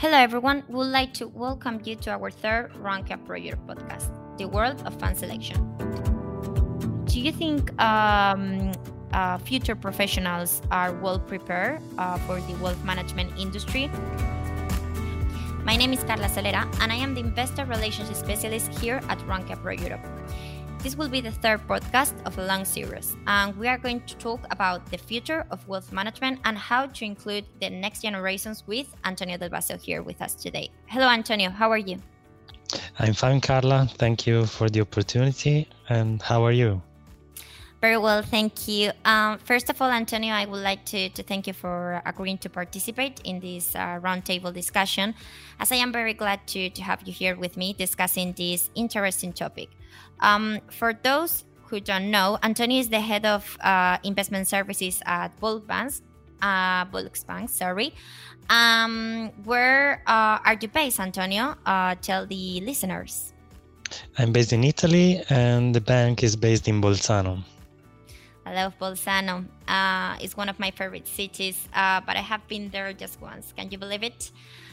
Hello, 0.00 0.16
everyone. 0.16 0.64
We 0.66 0.76
would 0.76 0.86
like 0.86 1.12
to 1.20 1.28
welcome 1.28 1.82
you 1.84 1.94
to 1.94 2.10
our 2.12 2.30
third 2.30 2.72
Pro 3.26 3.36
Europe 3.36 3.66
podcast, 3.66 4.08
The 4.38 4.48
World 4.48 4.82
of 4.86 4.98
Fund 4.98 5.14
Selection. 5.14 5.60
Do 7.04 7.20
you 7.20 7.30
think 7.30 7.78
um, 7.78 8.72
uh, 9.12 9.36
future 9.36 9.76
professionals 9.76 10.62
are 10.70 10.94
well 10.94 11.18
prepared 11.18 11.82
uh, 11.98 12.16
for 12.20 12.40
the 12.40 12.54
wealth 12.62 12.82
management 12.82 13.38
industry? 13.38 13.90
My 15.64 15.76
name 15.76 15.92
is 15.92 16.02
Carla 16.04 16.28
Celera, 16.28 16.64
and 16.80 16.90
I 16.90 16.96
am 16.96 17.12
the 17.12 17.20
Investor 17.20 17.66
Relations 17.66 18.08
Specialist 18.16 18.72
here 18.80 19.02
at 19.10 19.18
Rankia 19.28 19.60
Pro 19.60 19.72
Europe. 19.72 20.00
This 20.82 20.96
will 20.96 21.10
be 21.10 21.20
the 21.20 21.30
third 21.30 21.60
podcast 21.68 22.14
of 22.24 22.38
a 22.38 22.46
long 22.46 22.64
series, 22.64 23.14
and 23.26 23.54
we 23.58 23.68
are 23.68 23.76
going 23.76 24.00
to 24.06 24.16
talk 24.16 24.40
about 24.50 24.90
the 24.90 24.96
future 24.96 25.44
of 25.50 25.68
wealth 25.68 25.92
management 25.92 26.40
and 26.46 26.56
how 26.56 26.86
to 26.86 27.04
include 27.04 27.44
the 27.60 27.68
next 27.68 28.00
generations 28.00 28.64
with 28.66 28.86
Antonio 29.04 29.36
Del 29.36 29.50
Vaso 29.50 29.76
here 29.76 30.02
with 30.02 30.22
us 30.22 30.34
today. 30.34 30.70
Hello, 30.86 31.06
Antonio. 31.06 31.50
How 31.50 31.70
are 31.70 31.76
you? 31.78 31.98
I'm 32.98 33.12
fine, 33.12 33.42
Carla. 33.42 33.90
Thank 33.98 34.26
you 34.26 34.46
for 34.46 34.70
the 34.70 34.80
opportunity. 34.80 35.68
And 35.90 36.22
how 36.22 36.46
are 36.46 36.52
you? 36.52 36.80
Very 37.80 37.96
well, 37.96 38.20
thank 38.20 38.68
you. 38.68 38.92
Um, 39.06 39.38
first 39.38 39.70
of 39.70 39.80
all, 39.80 39.90
Antonio, 39.90 40.34
I 40.34 40.44
would 40.44 40.62
like 40.62 40.84
to, 40.86 41.08
to 41.08 41.22
thank 41.22 41.46
you 41.46 41.54
for 41.54 42.02
agreeing 42.04 42.36
to 42.38 42.50
participate 42.50 43.22
in 43.24 43.40
this 43.40 43.74
uh, 43.74 43.98
roundtable 44.02 44.52
discussion, 44.52 45.14
as 45.58 45.72
I 45.72 45.76
am 45.76 45.90
very 45.90 46.12
glad 46.12 46.46
to, 46.48 46.68
to 46.68 46.82
have 46.82 47.00
you 47.06 47.12
here 47.12 47.36
with 47.36 47.56
me 47.56 47.72
discussing 47.72 48.34
this 48.34 48.68
interesting 48.74 49.32
topic. 49.32 49.70
Um, 50.20 50.60
for 50.68 50.92
those 50.92 51.44
who 51.64 51.80
don't 51.80 52.10
know, 52.10 52.38
Antonio 52.42 52.80
is 52.80 52.90
the 52.90 53.00
head 53.00 53.24
of 53.24 53.56
uh, 53.62 53.96
investment 54.04 54.46
services 54.46 55.00
at 55.06 55.40
Volksbank, 55.40 56.02
uh, 56.42 57.46
sorry. 57.46 57.94
Um, 58.50 59.30
where 59.44 60.02
uh, 60.06 60.38
are 60.44 60.56
you 60.60 60.68
based, 60.68 61.00
Antonio? 61.00 61.54
Uh, 61.64 61.94
tell 62.02 62.26
the 62.26 62.60
listeners. 62.60 63.32
I'm 64.18 64.32
based 64.32 64.52
in 64.52 64.64
Italy, 64.64 65.22
and 65.30 65.74
the 65.74 65.80
bank 65.80 66.22
is 66.22 66.36
based 66.36 66.68
in 66.68 66.82
Bolzano. 66.82 67.42
I 68.50 68.54
love 68.64 68.76
Bolzano. 68.80 69.44
Uh, 69.68 70.16
it's 70.20 70.36
one 70.36 70.48
of 70.48 70.58
my 70.58 70.72
favorite 70.72 71.06
cities, 71.06 71.68
uh, 71.72 72.00
but 72.00 72.16
I 72.16 72.20
have 72.20 72.46
been 72.48 72.68
there 72.70 72.92
just 72.92 73.20
once. 73.20 73.52
Can 73.56 73.70
you 73.70 73.78
believe 73.78 74.02
it? 74.02 74.32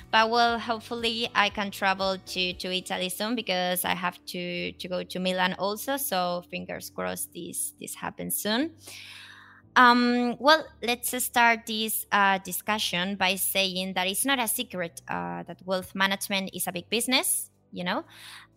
But 0.09 0.31
well, 0.31 0.57
hopefully 0.57 1.29
I 1.35 1.49
can 1.49 1.69
travel 1.69 2.17
to, 2.17 2.53
to 2.53 2.75
Italy 2.75 3.09
soon 3.09 3.35
because 3.35 3.85
I 3.85 3.93
have 3.93 4.17
to, 4.27 4.71
to 4.71 4.87
go 4.87 5.03
to 5.03 5.19
Milan 5.19 5.55
also. 5.59 5.97
So 5.97 6.43
fingers 6.49 6.89
crossed 6.89 7.33
this 7.33 7.73
this 7.79 7.93
happens 7.93 8.35
soon. 8.37 8.71
Um, 9.75 10.37
well, 10.39 10.65
let's 10.81 11.13
start 11.23 11.67
this 11.67 12.07
uh, 12.11 12.39
discussion 12.39 13.15
by 13.15 13.35
saying 13.35 13.93
that 13.93 14.07
it's 14.07 14.25
not 14.25 14.39
a 14.39 14.47
secret 14.47 15.03
uh, 15.07 15.43
that 15.43 15.61
wealth 15.65 15.93
management 15.93 16.49
is 16.51 16.65
a 16.65 16.71
big 16.71 16.89
business 16.89 17.51
you 17.71 17.83
know? 17.83 18.03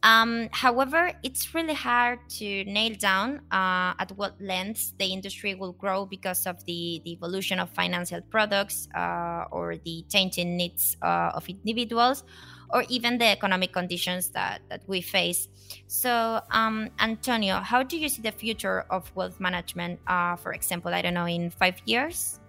Um, 0.02 0.48
however 0.52 1.12
it's 1.22 1.54
really 1.54 1.74
hard 1.74 2.20
to 2.40 2.64
nail 2.64 2.94
down 2.98 3.42
uh, 3.52 3.92
at 3.98 4.12
what 4.16 4.40
lengths 4.40 4.94
the 4.98 5.04
industry 5.04 5.54
will 5.54 5.72
grow 5.72 6.06
because 6.06 6.46
of 6.46 6.64
the, 6.64 7.02
the 7.04 7.12
evolution 7.12 7.60
of 7.60 7.68
financial 7.70 8.22
products 8.30 8.88
uh, 8.94 9.44
or 9.50 9.76
the 9.76 10.04
changing 10.08 10.56
needs 10.56 10.96
uh, 11.02 11.32
of 11.34 11.46
individuals 11.48 12.24
or 12.70 12.84
even 12.88 13.18
the 13.18 13.26
economic 13.26 13.72
conditions 13.74 14.28
that, 14.28 14.62
that 14.70 14.80
we 14.86 15.02
face. 15.02 15.48
So 15.86 16.40
um, 16.50 16.88
antonio 16.98 17.56
how 17.56 17.82
do 17.82 17.98
you 17.98 18.08
see 18.08 18.22
the 18.22 18.32
future 18.32 18.86
of 18.90 19.10
wealth 19.14 19.38
management 19.38 20.00
uh, 20.06 20.36
for 20.36 20.52
example 20.52 20.94
i 20.94 21.02
don't 21.02 21.14
know 21.14 21.26
in 21.26 21.50
five 21.50 21.76
years 21.84 22.40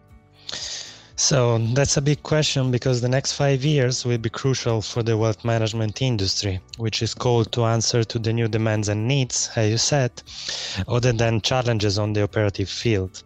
so 1.22 1.60
that's 1.76 1.98
a 1.98 2.02
big 2.02 2.24
question 2.24 2.72
because 2.72 3.00
the 3.00 3.08
next 3.08 3.34
five 3.34 3.64
years 3.64 4.04
will 4.04 4.18
be 4.18 4.30
crucial 4.30 4.82
for 4.82 5.04
the 5.04 5.16
wealth 5.16 5.46
management 5.46 6.02
industry, 6.02 6.60
which 6.78 7.04
is 7.04 7.14
called 7.14 7.52
to 7.52 7.64
answer 7.64 8.04
to 8.04 8.18
the 8.18 8.34
new 8.34 8.48
demands 8.48 8.90
and 8.90 9.08
needs, 9.08 9.52
as 9.56 9.70
you 9.70 9.78
said, 9.78 10.12
other 10.88 11.14
than 11.14 11.40
challenges 11.40 12.00
on 12.00 12.14
the 12.14 12.24
operative 12.24 12.70
field. 12.70 13.22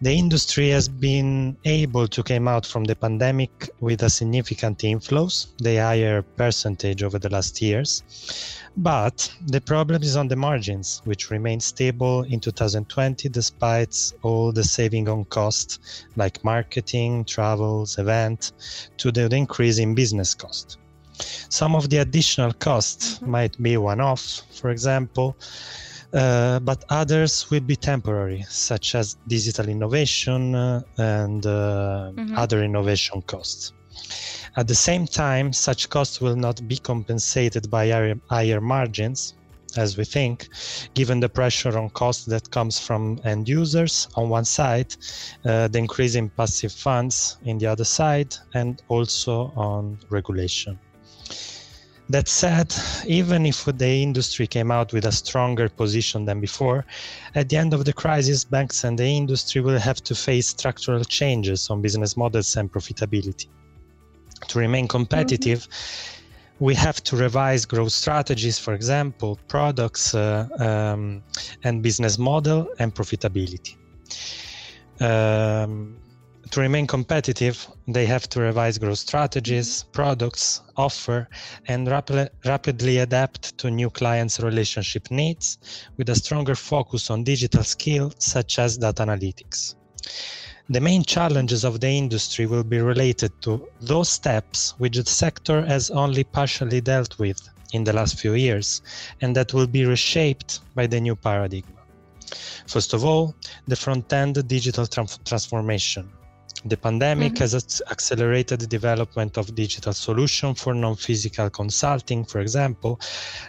The 0.00 0.12
industry 0.12 0.70
has 0.70 0.88
been 0.88 1.56
able 1.64 2.08
to 2.08 2.22
come 2.24 2.48
out 2.48 2.66
from 2.66 2.84
the 2.84 2.96
pandemic 2.96 3.70
with 3.78 4.02
a 4.02 4.10
significant 4.10 4.78
inflows, 4.78 5.48
the 5.58 5.76
higher 5.76 6.22
percentage 6.22 7.04
over 7.04 7.20
the 7.20 7.28
last 7.28 7.62
years, 7.62 8.02
but 8.76 9.32
the 9.46 9.60
problem 9.60 10.02
is 10.02 10.16
on 10.16 10.28
the 10.28 10.36
margins, 10.36 11.02
which 11.04 11.30
remain 11.30 11.60
stable 11.60 12.22
in 12.22 12.40
2020 12.40 13.28
despite 13.28 14.12
all 14.22 14.52
the 14.52 14.64
saving 14.64 15.08
on 15.08 15.24
cost, 15.26 15.80
like 16.16 16.42
marketing, 16.44 17.24
travels, 17.24 17.98
event, 17.98 18.52
to 18.96 19.12
the 19.12 19.26
increase 19.34 19.78
in 19.78 19.94
business 19.94 20.34
cost. 20.34 20.78
Some 21.48 21.76
of 21.76 21.90
the 21.90 21.98
additional 21.98 22.52
costs 22.54 23.16
mm-hmm. 23.16 23.30
might 23.30 23.62
be 23.62 23.76
one 23.76 24.00
off, 24.00 24.42
for 24.50 24.70
example, 24.70 25.36
uh, 26.12 26.58
but 26.60 26.84
others 26.88 27.50
will 27.50 27.60
be 27.60 27.76
temporary, 27.76 28.44
such 28.48 28.94
as 28.94 29.16
digital 29.28 29.68
innovation 29.68 30.54
uh, 30.54 30.82
and 30.98 31.46
uh, 31.46 32.12
mm-hmm. 32.14 32.38
other 32.38 32.62
innovation 32.62 33.22
costs. 33.22 33.72
At 34.54 34.68
the 34.68 34.74
same 34.74 35.06
time, 35.06 35.54
such 35.54 35.88
costs 35.88 36.20
will 36.20 36.36
not 36.36 36.68
be 36.68 36.76
compensated 36.76 37.70
by 37.70 37.88
higher, 38.28 38.60
margins, 38.60 39.32
as 39.78 39.96
we 39.96 40.04
think, 40.04 40.48
given 40.92 41.20
the 41.20 41.28
pressure 41.30 41.78
on 41.78 41.88
cost 41.88 42.28
that 42.28 42.50
comes 42.50 42.78
from 42.78 43.18
end 43.24 43.48
users 43.48 44.08
on 44.14 44.28
one 44.28 44.44
side, 44.44 44.94
uh, 45.46 45.68
the 45.68 45.78
increase 45.78 46.16
in 46.16 46.28
passive 46.28 46.72
funds 46.72 47.38
in 47.44 47.56
the 47.56 47.66
other 47.66 47.84
side, 47.84 48.36
and 48.52 48.82
also 48.88 49.52
on 49.56 49.98
regulation. 50.10 50.78
That 52.10 52.28
said, 52.28 52.74
even 53.06 53.46
if 53.46 53.64
the 53.64 54.02
industry 54.02 54.46
came 54.46 54.70
out 54.70 54.92
with 54.92 55.06
a 55.06 55.12
stronger 55.12 55.70
position 55.70 56.26
than 56.26 56.40
before, 56.40 56.84
at 57.34 57.48
the 57.48 57.56
end 57.56 57.72
of 57.72 57.86
the 57.86 57.92
crisis, 57.94 58.44
banks 58.44 58.84
and 58.84 58.98
the 58.98 59.06
industry 59.06 59.62
will 59.62 59.78
have 59.78 60.02
to 60.04 60.14
face 60.14 60.48
structural 60.48 61.04
changes 61.04 61.70
on 61.70 61.80
business 61.80 62.18
models 62.18 62.54
and 62.56 62.70
profitability 62.70 63.46
to 64.48 64.58
remain 64.58 64.88
competitive, 64.88 65.60
mm-hmm. 65.60 66.64
we 66.64 66.74
have 66.74 67.02
to 67.04 67.16
revise 67.16 67.64
growth 67.64 67.92
strategies, 67.92 68.58
for 68.58 68.74
example, 68.74 69.38
products 69.48 70.14
uh, 70.14 70.48
um, 70.58 71.22
and 71.64 71.82
business 71.82 72.18
model 72.18 72.68
and 72.78 72.94
profitability. 72.94 73.76
Um, 75.00 75.96
to 76.50 76.60
remain 76.60 76.86
competitive, 76.86 77.66
they 77.88 78.04
have 78.04 78.28
to 78.28 78.40
revise 78.40 78.76
growth 78.76 78.98
strategies, 78.98 79.68
mm-hmm. 79.68 79.92
products, 79.92 80.60
offer, 80.76 81.28
and 81.66 81.88
rap- 81.88 82.10
rapidly 82.44 82.98
adapt 82.98 83.56
to 83.58 83.70
new 83.70 83.88
clients' 83.88 84.38
relationship 84.38 85.10
needs 85.10 85.58
with 85.96 86.08
a 86.10 86.14
stronger 86.14 86.54
focus 86.54 87.10
on 87.10 87.24
digital 87.24 87.64
skills 87.64 88.14
such 88.18 88.58
as 88.58 88.76
data 88.76 89.02
analytics. 89.02 89.76
The 90.72 90.80
main 90.80 91.04
challenges 91.04 91.64
of 91.64 91.80
the 91.80 91.90
industry 91.90 92.46
will 92.46 92.64
be 92.64 92.78
related 92.78 93.30
to 93.42 93.68
those 93.82 94.08
steps 94.08 94.72
which 94.78 94.96
the 94.96 95.04
sector 95.04 95.60
has 95.66 95.90
only 95.90 96.24
partially 96.24 96.80
dealt 96.80 97.18
with 97.18 97.46
in 97.74 97.84
the 97.84 97.92
last 97.92 98.18
few 98.18 98.32
years 98.32 98.80
and 99.20 99.36
that 99.36 99.52
will 99.52 99.66
be 99.66 99.84
reshaped 99.84 100.60
by 100.74 100.86
the 100.86 100.98
new 100.98 101.14
paradigm. 101.14 101.64
First 102.66 102.94
of 102.94 103.04
all, 103.04 103.34
the 103.68 103.76
front 103.76 104.10
end 104.14 104.48
digital 104.48 104.86
tra- 104.86 105.18
transformation. 105.26 106.10
The 106.64 106.78
pandemic 106.78 107.34
mm-hmm. 107.34 107.42
has 107.42 107.82
accelerated 107.90 108.60
the 108.60 108.66
development 108.66 109.36
of 109.36 109.54
digital 109.54 109.92
solutions 109.92 110.58
for 110.62 110.72
non 110.72 110.96
physical 110.96 111.50
consulting, 111.50 112.24
for 112.24 112.40
example, 112.40 112.98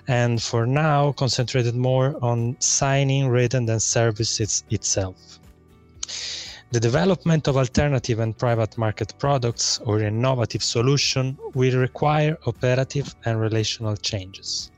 and 0.09 0.41
for 0.41 0.65
now 0.65 1.13
concentrated 1.13 1.75
more 1.75 2.17
on 2.21 2.57
signing 2.59 3.29
written 3.29 3.65
than 3.65 3.79
services 3.79 4.65
itself. 4.69 5.39
The 6.73 6.79
development 6.79 7.47
of 7.47 7.55
alternative 7.55 8.17
and 8.17 8.35
private 8.35 8.79
market 8.79 9.13
products 9.19 9.79
or 9.85 9.99
innovative 9.99 10.63
solution 10.63 11.37
will 11.53 11.77
require 11.77 12.35
operative 12.47 13.13
and 13.25 13.39
relational 13.39 13.95
changes. 13.95 14.71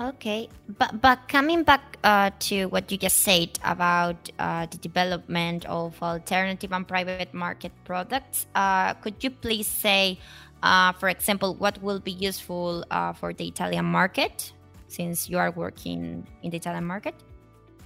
Okay, 0.00 0.48
but 0.78 1.02
but 1.02 1.28
coming 1.28 1.62
back 1.62 1.98
uh, 2.04 2.30
to 2.48 2.72
what 2.72 2.90
you 2.90 2.96
just 2.96 3.18
said 3.18 3.58
about 3.62 4.16
uh, 4.38 4.64
the 4.64 4.78
development 4.78 5.66
of 5.66 5.92
alternative 6.02 6.72
and 6.72 6.88
private 6.88 7.34
market 7.34 7.72
products, 7.84 8.46
uh, 8.54 8.94
could 8.94 9.22
you 9.22 9.28
please 9.28 9.66
say, 9.66 10.18
uh, 10.62 10.92
for 10.92 11.10
example, 11.10 11.54
what 11.56 11.76
will 11.82 12.00
be 12.00 12.12
useful 12.12 12.82
uh, 12.90 13.12
for 13.12 13.34
the 13.34 13.46
Italian 13.46 13.84
market, 13.84 14.54
since 14.88 15.28
you 15.28 15.36
are 15.36 15.50
working 15.50 16.26
in 16.42 16.48
the 16.48 16.56
Italian 16.56 16.86
market? 16.86 17.14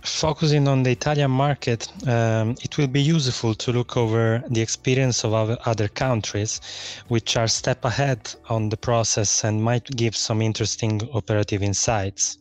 Focusing 0.04 0.68
on 0.68 0.82
the 0.82 0.90
Italian 0.90 1.30
market, 1.30 1.88
um, 2.06 2.56
it 2.62 2.76
will 2.78 2.86
be 2.86 3.00
useful 3.00 3.54
to 3.54 3.72
look 3.72 3.96
over 3.96 4.42
the 4.50 4.60
experience 4.60 5.24
of 5.24 5.32
other 5.32 5.88
countries, 5.88 6.60
which 7.08 7.36
are 7.36 7.48
step 7.48 7.84
ahead 7.84 8.34
on 8.48 8.68
the 8.68 8.76
process 8.76 9.44
and 9.44 9.62
might 9.62 9.84
give 9.96 10.14
some 10.14 10.42
interesting 10.42 11.00
operative 11.12 11.62
insights. 11.62 12.38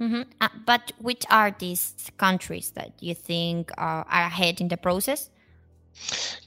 Mm-hmm. 0.00 0.22
Uh, 0.40 0.48
but 0.66 0.92
which 0.98 1.24
are 1.30 1.54
these 1.58 1.94
countries 2.18 2.70
that 2.72 2.92
you 3.00 3.14
think 3.14 3.70
are 3.78 4.06
ahead 4.08 4.60
in 4.60 4.68
the 4.68 4.76
process? 4.76 5.30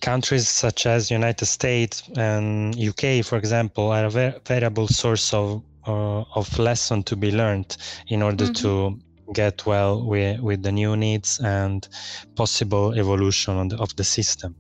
countries 0.02 0.48
such 0.48 0.86
as 0.86 1.10
United 1.12 1.46
States 1.46 2.04
and 2.16 2.78
UK, 2.78 3.26
for 3.26 3.38
example, 3.38 3.92
are 3.92 4.06
a 4.06 4.10
ver- 4.10 4.40
variable 4.46 4.88
source 4.88 5.34
of 5.34 5.64
uh, 5.88 6.24
of 6.36 6.60
lesson 6.60 7.02
to 7.04 7.16
be 7.16 7.32
learned 7.32 7.78
in 8.10 8.22
order 8.22 8.46
mm-hmm. 8.46 8.54
to 8.54 9.00
get 9.34 9.66
well 9.66 10.06
with, 10.06 10.40
with 10.42 10.64
the 10.64 10.72
new 10.72 10.96
needs 10.96 11.40
and 11.40 11.88
possible 12.36 12.94
evolution 12.94 13.74
of 13.74 13.96
the 13.96 14.04
system. 14.04 14.56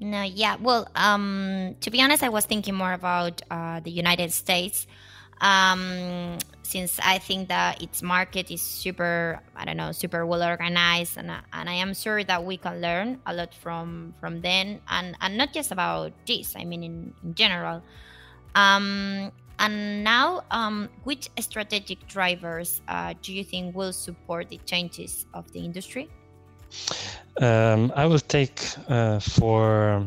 No, 0.00 0.22
yeah. 0.22 0.56
Well, 0.60 0.88
um, 0.94 1.76
to 1.80 1.90
be 1.90 2.02
honest, 2.02 2.22
I 2.22 2.28
was 2.28 2.44
thinking 2.44 2.74
more 2.74 2.92
about 2.92 3.40
uh, 3.50 3.80
the 3.80 3.90
United 3.90 4.32
States, 4.32 4.86
um, 5.40 6.38
since 6.62 7.00
I 7.02 7.18
think 7.18 7.48
that 7.48 7.82
its 7.82 8.02
market 8.02 8.50
is 8.50 8.60
super, 8.60 9.40
I 9.54 9.64
don't 9.64 9.76
know, 9.78 9.92
super 9.92 10.26
well 10.26 10.42
organized, 10.42 11.16
and 11.16 11.30
and 11.30 11.70
I 11.70 11.74
am 11.74 11.94
sure 11.94 12.22
that 12.24 12.44
we 12.44 12.58
can 12.58 12.82
learn 12.82 13.20
a 13.24 13.32
lot 13.32 13.54
from 13.54 14.12
from 14.20 14.42
them, 14.42 14.80
and 14.88 15.16
and 15.20 15.38
not 15.38 15.54
just 15.54 15.72
about 15.72 16.12
this. 16.26 16.54
I 16.56 16.64
mean, 16.64 16.82
in, 16.82 17.14
in 17.24 17.34
general. 17.34 17.82
Um, 18.54 19.32
and 19.58 20.04
now, 20.04 20.42
um, 20.50 20.88
which 21.04 21.28
strategic 21.40 22.06
drivers 22.08 22.82
uh, 22.88 23.14
do 23.22 23.32
you 23.32 23.44
think 23.44 23.74
will 23.74 23.92
support 23.92 24.48
the 24.48 24.60
changes 24.66 25.26
of 25.34 25.50
the 25.52 25.60
industry? 25.60 26.08
Um, 27.40 27.92
I 27.94 28.06
will 28.06 28.18
take 28.18 28.60
uh, 28.88 29.20
for 29.20 30.04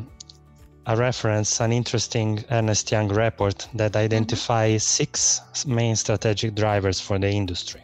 a 0.86 0.96
reference 0.96 1.62
an 1.62 1.72
interesting 1.72 2.44
Ernst 2.52 2.92
Young 2.92 3.10
report 3.10 3.68
that 3.76 3.96
identifies 3.96 4.84
mm-hmm. 4.84 5.04
six 5.04 5.42
main 5.66 5.96
strategic 5.96 6.56
drivers 6.56 7.00
for 7.00 7.20
the 7.20 7.30
industry. 7.30 7.82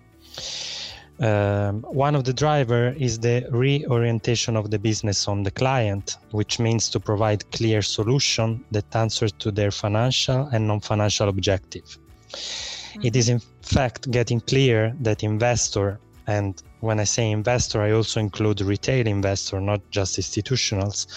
Um, 1.20 1.82
one 1.84 2.14
of 2.14 2.26
the 2.26 2.34
driver 2.34 2.94
is 2.98 3.20
the 3.20 3.48
reorientation 3.50 4.58
of 4.58 4.70
the 4.70 4.78
business 4.78 5.28
on 5.28 5.44
the 5.44 5.52
client, 5.52 6.18
which 6.32 6.60
means 6.60 6.90
to 6.90 7.00
provide 7.00 7.50
clear 7.52 7.82
solution 7.82 8.66
that 8.72 8.94
answers 8.94 9.32
to 9.34 9.52
their 9.52 9.72
financial 9.72 10.50
and 10.52 10.68
non-financial 10.68 11.30
objective. 11.30 11.86
Mm-hmm. 11.86 13.08
It 13.08 13.16
is 13.16 13.30
in 13.30 13.40
fact 13.62 14.12
getting 14.12 14.42
clear 14.42 14.94
that 15.00 15.24
investor 15.24 16.00
and 16.28 16.62
when 16.80 17.00
I 17.00 17.04
say 17.04 17.32
investor, 17.32 17.82
I 17.82 17.92
also 17.92 18.20
include 18.20 18.62
retail 18.62 19.08
investor, 19.08 19.60
not 19.62 19.82
just 19.92 20.18
institutionals, 20.18 21.08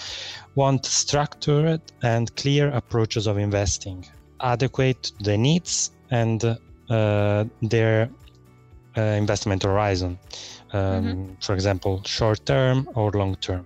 want 0.55 0.85
structured 0.85 1.81
and 2.01 2.35
clear 2.35 2.69
approaches 2.69 3.27
of 3.27 3.37
investing, 3.37 4.05
adequate 4.41 5.03
to 5.03 5.23
the 5.23 5.37
needs 5.37 5.91
and 6.11 6.57
uh, 6.89 7.45
their 7.61 8.09
uh, 8.97 9.01
investment 9.01 9.63
horizon. 9.63 10.19
Um, 10.71 10.81
mm-hmm. 10.81 11.33
For 11.41 11.53
example, 11.53 12.01
short 12.05 12.45
term 12.45 12.89
or 12.95 13.11
long 13.11 13.35
term. 13.35 13.65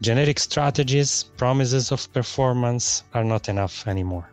Generic 0.00 0.38
strategies, 0.38 1.24
promises 1.36 1.92
of 1.92 2.10
performance 2.12 3.04
are 3.12 3.24
not 3.24 3.48
enough 3.48 3.86
anymore. 3.86 4.30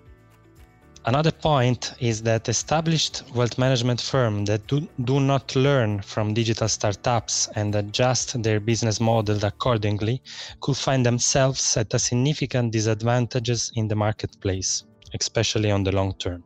Another 1.07 1.31
point 1.31 1.94
is 2.00 2.21
that 2.24 2.50
established 2.50 3.24
wealth 3.33 3.57
management 3.57 4.01
firms 4.01 4.50
that 4.50 4.68
do, 4.68 4.86
do 5.06 5.21
not 5.21 5.56
learn 5.56 6.01
from 6.01 6.33
digital 6.33 6.68
startups 6.68 7.48
and 7.56 7.74
adjust 7.75 8.44
their 8.44 8.60
business 8.60 9.00
model 9.00 9.44
accordingly 9.45 10.21
could 10.60 10.75
find 10.75 11.06
themselves 11.06 11.77
at 11.77 11.94
a 11.94 12.00
significant 12.00 12.74
disadvantages 12.74 13.71
in 13.75 13.88
the 13.88 13.95
marketplace, 13.95 14.83
especially 15.18 15.71
on 15.71 15.83
the 15.86 15.94
long 15.94 16.13
term. 16.15 16.44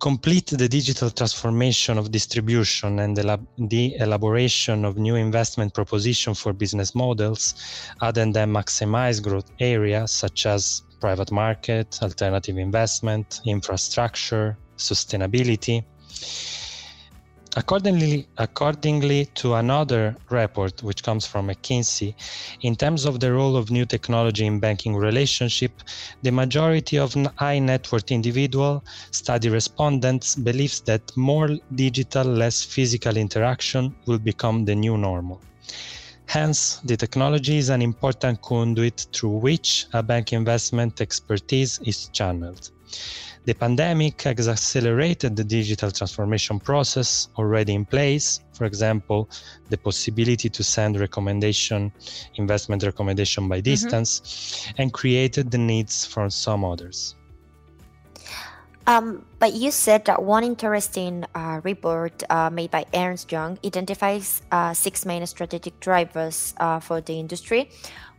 Complete 0.00 0.46
the 0.46 0.66
digital 0.66 1.10
transformation 1.10 1.98
of 1.98 2.10
distribution 2.10 3.00
and 3.00 3.14
the 3.14 3.96
elaboration 3.98 4.86
of 4.86 4.96
new 4.96 5.14
investment 5.14 5.74
proposition 5.74 6.32
for 6.32 6.54
business 6.54 6.94
models, 6.94 7.54
other 8.00 8.24
than 8.24 8.50
maximize 8.50 9.22
growth 9.22 9.50
areas 9.60 10.10
such 10.10 10.46
as 10.46 10.82
private 11.00 11.30
market, 11.30 11.98
alternative 12.02 12.56
investment, 12.56 13.42
infrastructure, 13.44 14.56
sustainability. 14.78 15.84
Accordingly, 17.56 18.28
accordingly 18.38 19.26
to 19.34 19.54
another 19.54 20.16
report 20.30 20.84
which 20.84 21.02
comes 21.02 21.26
from 21.26 21.48
McKinsey, 21.48 22.14
in 22.60 22.76
terms 22.76 23.04
of 23.04 23.18
the 23.18 23.32
role 23.32 23.56
of 23.56 23.72
new 23.72 23.84
technology 23.84 24.46
in 24.46 24.60
banking 24.60 24.94
relationship, 24.94 25.72
the 26.22 26.30
majority 26.30 26.96
of 26.96 27.12
high 27.38 27.58
net 27.58 27.90
worth 27.90 28.12
individual 28.12 28.84
study 29.10 29.48
respondents 29.48 30.36
believes 30.36 30.80
that 30.82 31.02
more 31.16 31.50
digital, 31.74 32.24
less 32.24 32.62
physical 32.62 33.16
interaction 33.16 33.96
will 34.06 34.20
become 34.20 34.64
the 34.64 34.76
new 34.76 34.96
normal. 34.96 35.40
Hence, 36.26 36.76
the 36.84 36.96
technology 36.96 37.58
is 37.58 37.68
an 37.68 37.82
important 37.82 38.40
conduit 38.42 39.08
through 39.12 39.38
which 39.38 39.86
a 39.92 40.04
bank 40.04 40.32
investment 40.32 41.00
expertise 41.00 41.80
is 41.80 42.08
channeled. 42.12 42.70
The 43.46 43.54
pandemic 43.54 44.20
has 44.22 44.48
accelerated 44.48 45.34
the 45.34 45.44
digital 45.44 45.90
transformation 45.90 46.60
process 46.60 47.28
already 47.38 47.74
in 47.74 47.86
place. 47.86 48.40
For 48.52 48.66
example, 48.66 49.30
the 49.70 49.78
possibility 49.78 50.50
to 50.50 50.62
send 50.62 51.00
recommendation, 51.00 51.90
investment 52.34 52.82
recommendation 52.82 53.48
by 53.48 53.58
mm-hmm. 53.58 53.70
distance, 53.70 54.20
mm-hmm. 54.20 54.82
and 54.82 54.92
created 54.92 55.50
the 55.50 55.58
needs 55.58 56.04
for 56.04 56.28
some 56.28 56.64
others. 56.64 57.16
Um, 58.86 59.24
but 59.38 59.54
you 59.54 59.70
said 59.70 60.04
that 60.06 60.22
one 60.22 60.42
interesting 60.42 61.24
uh, 61.34 61.60
report 61.62 62.22
uh, 62.28 62.50
made 62.50 62.70
by 62.70 62.84
Ernst 62.92 63.30
Young 63.30 63.58
identifies 63.64 64.42
uh, 64.50 64.74
six 64.74 65.06
main 65.06 65.24
strategic 65.26 65.78
drivers 65.80 66.54
uh, 66.58 66.80
for 66.80 67.00
the 67.00 67.18
industry. 67.18 67.70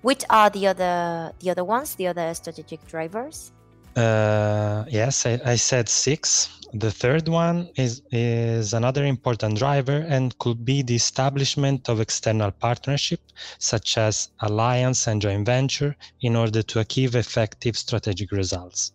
Which 0.01 0.23
are 0.29 0.49
the 0.49 0.67
other 0.67 1.33
the 1.39 1.51
other 1.51 1.63
ones? 1.63 1.95
The 1.95 2.07
other 2.07 2.33
strategic 2.33 2.87
drivers? 2.87 3.51
Uh, 3.95 4.85
yes, 4.89 5.25
I, 5.25 5.39
I, 5.43 5.55
said 5.55 5.89
six. 5.89 6.49
The 6.73 6.91
third 6.91 7.27
one 7.27 7.69
is 7.75 8.01
is 8.11 8.73
another 8.73 9.05
important 9.05 9.57
driver 9.57 10.05
and 10.07 10.37
could 10.37 10.63
be 10.63 10.81
the 10.81 10.95
establishment 10.95 11.89
of 11.89 11.99
external 11.99 12.51
partnership, 12.51 13.19
such 13.59 13.97
as 13.97 14.29
alliance 14.39 15.07
and 15.07 15.21
joint 15.21 15.45
venture, 15.45 15.97
in 16.21 16.37
order 16.37 16.63
to 16.63 16.79
achieve 16.79 17.15
effective 17.15 17.77
strategic 17.77 18.31
results. 18.31 18.93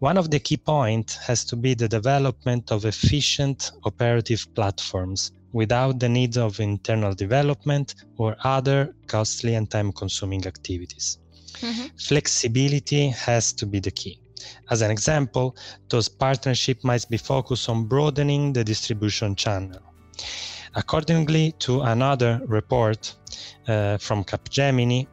One 0.00 0.18
of 0.18 0.30
the 0.32 0.40
key 0.40 0.56
points 0.56 1.14
has 1.14 1.44
to 1.44 1.54
be 1.56 1.74
the 1.74 1.88
development 1.88 2.72
of 2.72 2.84
efficient 2.86 3.70
operative 3.84 4.52
platforms 4.56 5.30
without 5.52 6.00
the 6.00 6.08
need 6.08 6.36
of 6.36 6.58
internal 6.58 7.14
development 7.14 7.94
or 8.16 8.36
other 8.42 8.96
costly 9.06 9.54
and 9.54 9.70
time 9.70 9.92
consuming 9.92 10.44
activities. 10.44 11.18
Mm-hmm. 11.60 11.86
Flexibility 11.98 13.08
has 13.08 13.52
to 13.54 13.66
be 13.66 13.80
the 13.80 13.90
key. 13.90 14.20
As 14.70 14.82
an 14.82 14.90
example, 14.90 15.56
those 15.88 16.08
partnerships 16.08 16.84
might 16.84 17.08
be 17.08 17.16
focused 17.16 17.68
on 17.68 17.84
broadening 17.84 18.52
the 18.52 18.64
distribution 18.64 19.34
channel. 19.34 19.80
Accordingly 20.74 21.52
to 21.60 21.82
another 21.82 22.40
report 22.46 23.14
uh, 23.66 23.96
from 23.98 24.24
Capgemini, 24.24 25.06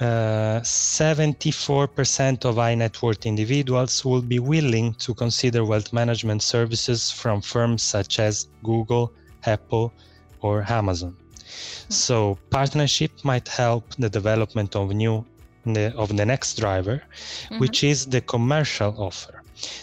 74% 0.00 2.44
uh, 2.44 2.48
of 2.48 2.56
high 2.56 2.74
net 2.74 3.02
worth 3.02 3.26
individuals 3.26 4.04
will 4.04 4.22
be 4.22 4.38
willing 4.38 4.94
to 4.94 5.14
consider 5.14 5.64
wealth 5.64 5.92
management 5.92 6.42
services 6.42 7.10
from 7.10 7.42
firms 7.42 7.82
such 7.82 8.18
as 8.18 8.48
Google, 8.62 9.12
Apple, 9.44 9.92
or 10.40 10.64
Amazon. 10.70 11.10
Hmm. 11.10 11.92
So, 11.92 12.38
partnership 12.50 13.10
might 13.24 13.48
help 13.48 13.94
the 13.98 14.08
development 14.08 14.74
of 14.74 14.90
new 14.90 15.26
the, 15.64 15.94
of 15.96 16.16
the 16.16 16.26
next 16.26 16.58
driver, 16.58 17.02
mm-hmm. 17.02 17.58
which 17.58 17.84
is 17.84 18.06
the 18.06 18.20
commercial 18.20 18.94
offer. 18.98 19.42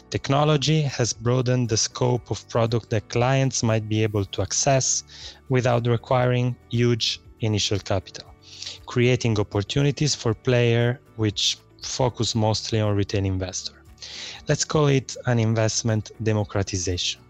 Technology 0.09 0.81
has 0.81 1.13
broadened 1.13 1.69
the 1.69 1.77
scope 1.77 2.31
of 2.31 2.47
product 2.49 2.89
that 2.89 3.07
clients 3.09 3.61
might 3.61 3.87
be 3.87 4.01
able 4.01 4.25
to 4.25 4.41
access 4.41 5.03
without 5.49 5.85
requiring 5.85 6.55
huge 6.69 7.21
initial 7.41 7.77
capital 7.77 8.27
creating 8.87 9.39
opportunities 9.39 10.15
for 10.15 10.33
player 10.33 10.99
which 11.17 11.57
focus 11.83 12.33
mostly 12.35 12.79
on 12.79 12.95
retail 12.95 13.25
investor. 13.25 13.73
Let's 14.47 14.65
call 14.65 14.87
it 14.87 15.15
an 15.25 15.39
investment 15.39 16.11
democratization. 16.23 17.21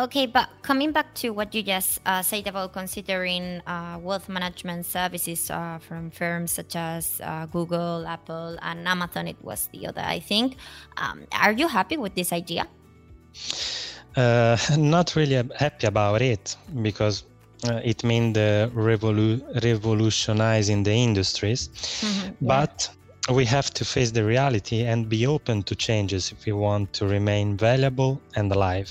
Okay, 0.00 0.24
but 0.24 0.48
coming 0.62 0.92
back 0.92 1.12
to 1.16 1.28
what 1.28 1.54
you 1.54 1.62
just 1.62 2.00
uh, 2.06 2.22
said 2.22 2.46
about 2.46 2.72
considering 2.72 3.60
uh, 3.66 3.98
wealth 4.00 4.30
management 4.30 4.86
services 4.86 5.50
uh, 5.50 5.78
from 5.78 6.10
firms 6.10 6.52
such 6.52 6.74
as 6.74 7.20
uh, 7.22 7.44
Google, 7.44 8.06
Apple, 8.06 8.56
and 8.62 8.88
Amazon, 8.88 9.28
it 9.28 9.36
was 9.42 9.68
the 9.74 9.86
other, 9.86 10.00
I 10.00 10.18
think. 10.18 10.56
Um, 10.96 11.26
are 11.38 11.52
you 11.52 11.68
happy 11.68 11.98
with 11.98 12.14
this 12.14 12.32
idea? 12.32 12.66
Uh, 14.16 14.56
not 14.78 15.14
really 15.16 15.46
happy 15.58 15.86
about 15.86 16.22
it 16.22 16.56
because 16.80 17.24
uh, 17.68 17.82
it 17.84 18.02
means 18.02 18.38
revolu- 18.38 19.42
revolutionizing 19.62 20.82
the 20.82 20.92
industries 20.92 21.68
mm-hmm, 21.68 22.26
yeah. 22.26 22.32
but 22.40 22.88
we 23.30 23.44
have 23.44 23.70
to 23.74 23.84
face 23.84 24.10
the 24.10 24.24
reality 24.24 24.82
and 24.82 25.08
be 25.10 25.26
open 25.26 25.62
to 25.62 25.76
changes 25.76 26.32
if 26.32 26.46
we 26.46 26.52
want 26.52 26.92
to 26.94 27.06
remain 27.06 27.56
valuable 27.56 28.20
and 28.34 28.50
alive 28.50 28.90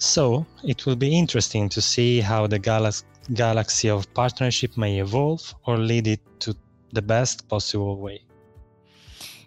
so 0.00 0.44
it 0.64 0.86
will 0.86 0.96
be 0.96 1.16
interesting 1.16 1.68
to 1.68 1.80
see 1.80 2.20
how 2.20 2.46
the 2.46 2.58
galaxy 2.58 3.06
galaxy 3.34 3.88
of 3.88 4.12
partnership 4.14 4.76
may 4.76 4.98
evolve 4.98 5.54
or 5.66 5.76
lead 5.78 6.08
it 6.08 6.20
to 6.40 6.56
the 6.92 7.02
best 7.02 7.48
possible 7.48 7.96
way. 7.96 8.20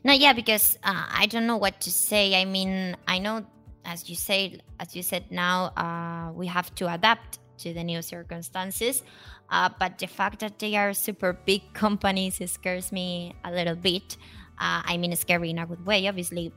No, 0.06 0.14
yeah, 0.14 0.34
because 0.34 0.78
uh, 0.84 1.06
I 1.10 1.26
don't 1.26 1.48
know 1.48 1.58
what 1.58 1.82
to 1.82 1.92
say. 1.92 2.40
I 2.40 2.46
mean, 2.46 2.96
I 3.08 3.20
know, 3.20 3.46
as 3.84 4.10
you 4.10 4.16
say, 4.16 4.60
as 4.80 4.96
you 4.96 5.04
said, 5.04 5.26
now 5.32 5.74
uh, 5.76 6.32
we 6.34 6.48
have 6.48 6.74
to 6.76 6.94
adapt 6.94 7.40
to 7.60 7.74
the 7.74 7.84
new 7.84 8.02
circumstances. 8.02 9.04
Uh, 9.50 9.70
but 9.80 9.98
the 9.98 10.08
fact 10.08 10.40
that 10.40 10.60
they 10.60 10.76
are 10.76 10.94
super 10.94 11.34
big 11.34 11.62
companies 11.74 12.42
scares 12.50 12.92
me 12.92 13.36
a 13.44 13.52
little 13.52 13.76
bit. 13.76 14.18
Uh, 14.60 14.82
I 14.86 14.98
mean, 14.98 15.16
scary 15.16 15.50
in 15.50 15.60
a 15.60 15.66
good 15.66 15.86
way, 15.86 16.08
obviously. 16.08 16.52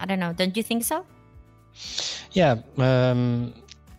I 0.00 0.06
don't 0.06 0.20
know. 0.20 0.32
Don't 0.32 0.56
you 0.56 0.62
think 0.62 0.84
so? 0.84 1.04
Yeah, 2.32 2.56
um, 2.78 3.54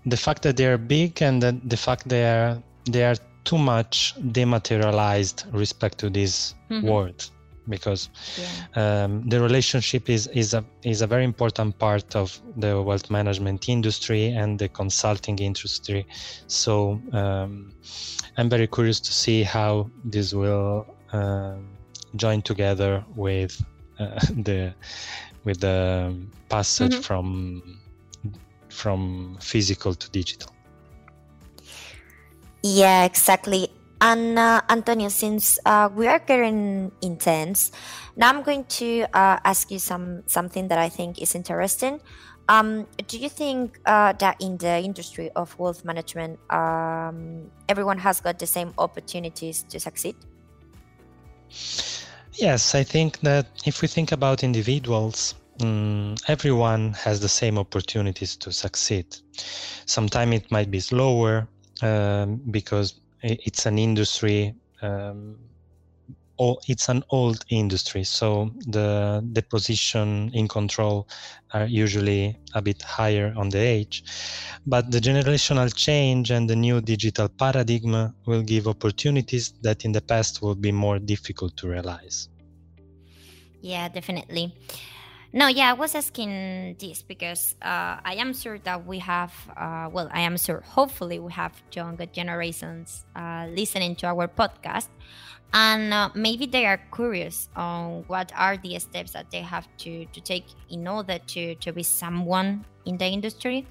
the 0.05 0.17
fact 0.17 0.43
that 0.43 0.57
they 0.57 0.65
are 0.65 0.77
big 0.77 1.22
and 1.22 1.41
the, 1.41 1.60
the 1.65 1.77
fact 1.77 2.07
they 2.07 2.25
are 2.25 2.62
they 2.86 3.03
are 3.03 3.15
too 3.43 3.57
much 3.57 4.13
dematerialized 4.31 5.46
respect 5.51 5.98
to 6.00 6.10
this 6.10 6.55
mm-hmm. 6.69 6.88
world 6.88 7.29
because 7.69 8.10
yeah. 8.38 9.03
um, 9.03 9.27
the 9.27 9.39
relationship 9.39 10.10
is 10.10 10.27
is 10.27 10.53
a 10.53 10.63
is 10.84 11.01
a 11.01 11.07
very 11.07 11.24
important 11.24 11.77
part 11.79 12.15
of 12.15 12.39
the 12.57 12.81
wealth 12.81 13.10
management 13.10 13.69
industry 13.69 14.27
and 14.27 14.60
the 14.60 14.69
consulting 14.69 15.38
industry. 15.39 16.05
So 16.48 17.01
um, 17.12 17.74
I'm 18.38 18.50
very 18.50 18.67
curious 18.67 19.00
to 19.01 19.13
see 19.13 19.43
how 19.43 19.89
this 20.03 20.34
will 20.34 20.86
uh, 21.12 21.55
join 22.15 22.41
together 22.41 23.03
with 23.15 23.62
uh, 24.00 24.19
the 24.48 24.74
with 25.48 25.62
the 25.62 26.13
passage 26.50 26.92
mm-hmm. 26.92 27.08
from 27.08 27.27
from 28.68 29.38
physical 29.39 29.96
to 29.96 30.12
digital. 30.12 30.51
Yeah, 32.62 33.06
exactly. 33.06 33.72
And 34.01 34.38
uh, 34.38 34.62
Antonio, 34.70 35.08
since 35.08 35.58
uh, 35.66 35.89
we 35.96 36.06
are 36.06 36.20
getting 36.20 36.92
intense, 37.01 37.72
now 38.16 38.30
I'm 38.30 38.44
going 38.44 38.66
to 38.84 39.08
uh, 39.16 39.39
ask 39.42 39.72
you 39.72 39.80
some 39.80 40.22
something 40.27 40.68
that 40.68 40.77
I 40.77 40.89
think 40.89 41.22
is 41.22 41.34
interesting. 41.34 42.04
Um, 42.50 42.86
do 43.08 43.18
you 43.18 43.30
think 43.30 43.80
uh, 43.86 44.13
that 44.20 44.36
in 44.39 44.58
the 44.58 44.80
industry 44.84 45.32
of 45.36 45.58
wealth 45.58 45.84
management, 45.84 46.39
um, 46.51 47.50
everyone 47.68 47.98
has 48.00 48.22
got 48.22 48.38
the 48.38 48.48
same 48.48 48.74
opportunities 48.77 49.63
to 49.72 49.80
succeed? 49.80 50.16
Yes, 52.39 52.75
I 52.75 52.84
think 52.84 53.20
that 53.22 53.48
if 53.65 53.82
we 53.82 53.88
think 53.88 54.12
about 54.12 54.44
individuals, 54.44 55.36
um, 55.62 56.15
everyone 56.27 56.94
has 56.94 57.20
the 57.20 57.29
same 57.29 57.58
opportunities 57.58 58.36
to 58.38 58.51
succeed. 58.51 59.06
Sometimes 59.86 60.36
it 60.36 60.51
might 60.51 60.70
be 60.70 60.79
slower 60.79 61.48
um, 61.82 62.41
because 62.51 63.00
it's 63.24 63.65
an 63.65 63.77
industry 63.79 64.53
um, 64.82 65.38
it's 66.67 66.89
an 66.89 67.03
old 67.10 67.44
industry 67.50 68.03
so 68.03 68.51
the 68.67 69.24
the 69.34 69.41
position 69.41 70.29
in 70.34 70.48
control 70.48 71.08
are 71.53 71.65
usually 71.65 72.38
a 72.53 72.62
bit 72.62 72.82
higher 72.82 73.34
on 73.38 73.50
the 73.50 73.60
age. 73.60 74.03
But 74.65 74.91
the 74.91 75.00
generational 75.00 75.74
change 75.74 76.32
and 76.32 76.50
the 76.50 76.56
new 76.56 76.82
digital 76.82 77.29
paradigm 77.29 78.13
will 78.25 78.44
give 78.44 78.67
opportunities 78.67 79.53
that 79.62 79.86
in 79.86 79.91
the 79.91 80.01
past 80.01 80.41
would 80.41 80.62
be 80.62 80.72
more 80.72 81.00
difficult 81.00 81.56
to 81.58 81.67
realize. 81.70 82.29
Yeah 83.62 83.88
definitely. 83.89 84.53
No, 85.34 85.48
yeah, 85.48 85.72
I 85.72 85.74
was 85.74 85.94
asking 85.94 86.77
this 86.79 87.01
because 87.01 87.56
uh, 87.62 88.00
I 88.03 88.15
am 88.17 88.34
sure 88.34 88.60
that 88.60 88.86
we 88.86 89.00
have, 89.00 89.34
uh, 89.58 89.89
well, 89.91 90.10
I 90.12 90.22
am 90.22 90.38
sure, 90.38 90.63
hopefully, 90.65 91.20
we 91.20 91.34
have 91.34 91.51
younger 91.74 92.06
generations 92.06 93.03
uh, 93.13 93.46
listening 93.53 93.98
to 93.98 94.08
our 94.08 94.29
podcast. 94.29 94.88
And 95.54 95.94
uh, 95.94 96.10
maybe 96.13 96.46
they 96.46 96.66
are 96.66 96.80
curious 96.94 97.50
on 97.56 98.04
what 98.08 98.32
are 98.36 98.58
the 98.58 98.77
steps 98.80 99.12
that 99.12 99.32
they 99.32 99.42
have 99.42 99.68
to, 99.80 100.06
to 100.06 100.22
take 100.22 100.46
in 100.70 100.88
order 100.88 101.20
to, 101.20 101.56
to 101.56 101.72
be 101.72 101.84
someone 101.84 102.66
in 102.86 102.98
the 102.98 103.06
industry. 103.06 103.66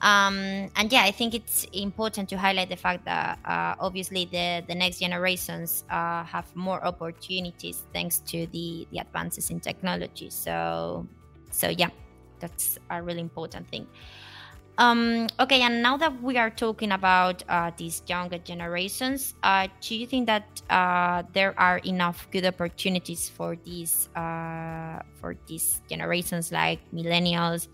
Um, 0.00 0.68
and 0.74 0.90
yeah, 0.90 1.04
I 1.04 1.12
think 1.12 1.32
it's 1.32 1.64
important 1.72 2.28
to 2.30 2.36
highlight 2.36 2.70
the 2.70 2.76
fact 2.76 3.04
that 3.04 3.38
uh, 3.44 3.76
obviously 3.78 4.24
the, 4.24 4.64
the 4.66 4.74
next 4.74 4.98
generations 4.98 5.84
uh, 5.90 6.24
have 6.24 6.44
more 6.56 6.84
opportunities 6.84 7.84
thanks 7.92 8.18
to 8.26 8.46
the, 8.48 8.88
the 8.90 8.98
advances 8.98 9.50
in 9.50 9.60
technology. 9.60 10.28
So, 10.28 11.06
so 11.52 11.68
yeah, 11.68 11.90
that's 12.40 12.78
a 12.90 13.00
really 13.00 13.20
important 13.20 13.68
thing. 13.68 13.86
Um, 14.82 15.28
okay, 15.38 15.62
and 15.62 15.80
now 15.80 15.96
that 15.96 16.20
we 16.20 16.36
are 16.36 16.50
talking 16.50 16.90
about 16.90 17.44
uh, 17.48 17.70
these 17.76 18.02
younger 18.08 18.38
generations, 18.38 19.34
uh, 19.44 19.68
do 19.80 19.94
you 19.94 20.08
think 20.08 20.26
that 20.26 20.60
uh, 20.70 21.22
there 21.32 21.54
are 21.56 21.78
enough 21.84 22.26
good 22.32 22.44
opportunities 22.44 23.28
for 23.28 23.54
these 23.64 24.08
uh, 24.16 24.98
for 25.20 25.36
these 25.46 25.82
generations 25.88 26.50
like 26.50 26.80
millennials? 26.92 27.68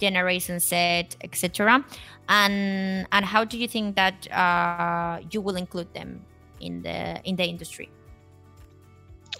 Generation 0.00 0.58
Z, 0.58 0.74
etc. 1.22 1.84
And 2.28 3.06
and 3.12 3.24
how 3.24 3.44
do 3.44 3.56
you 3.56 3.68
think 3.68 3.94
that 3.94 4.26
uh, 4.32 5.20
you 5.30 5.40
will 5.42 5.56
include 5.56 5.92
them 5.94 6.24
in 6.58 6.82
the 6.82 7.20
in 7.22 7.36
the 7.36 7.44
industry? 7.44 7.90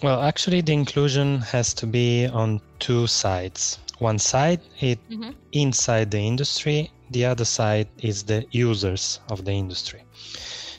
Well, 0.01 0.21
actually, 0.21 0.61
the 0.61 0.73
inclusion 0.73 1.41
has 1.41 1.73
to 1.73 1.87
be 1.87 2.27
on 2.27 2.61
two 2.79 3.07
sides. 3.07 3.79
One 4.01 4.17
side 4.17 4.61
is 4.79 4.97
mm-hmm. 5.11 5.29
inside 5.51 6.09
the 6.09 6.17
industry. 6.17 6.89
The 7.11 7.25
other 7.25 7.45
side 7.45 7.87
is 7.99 8.23
the 8.23 8.45
users 8.49 9.19
of 9.29 9.45
the 9.45 9.51
industry. 9.51 10.03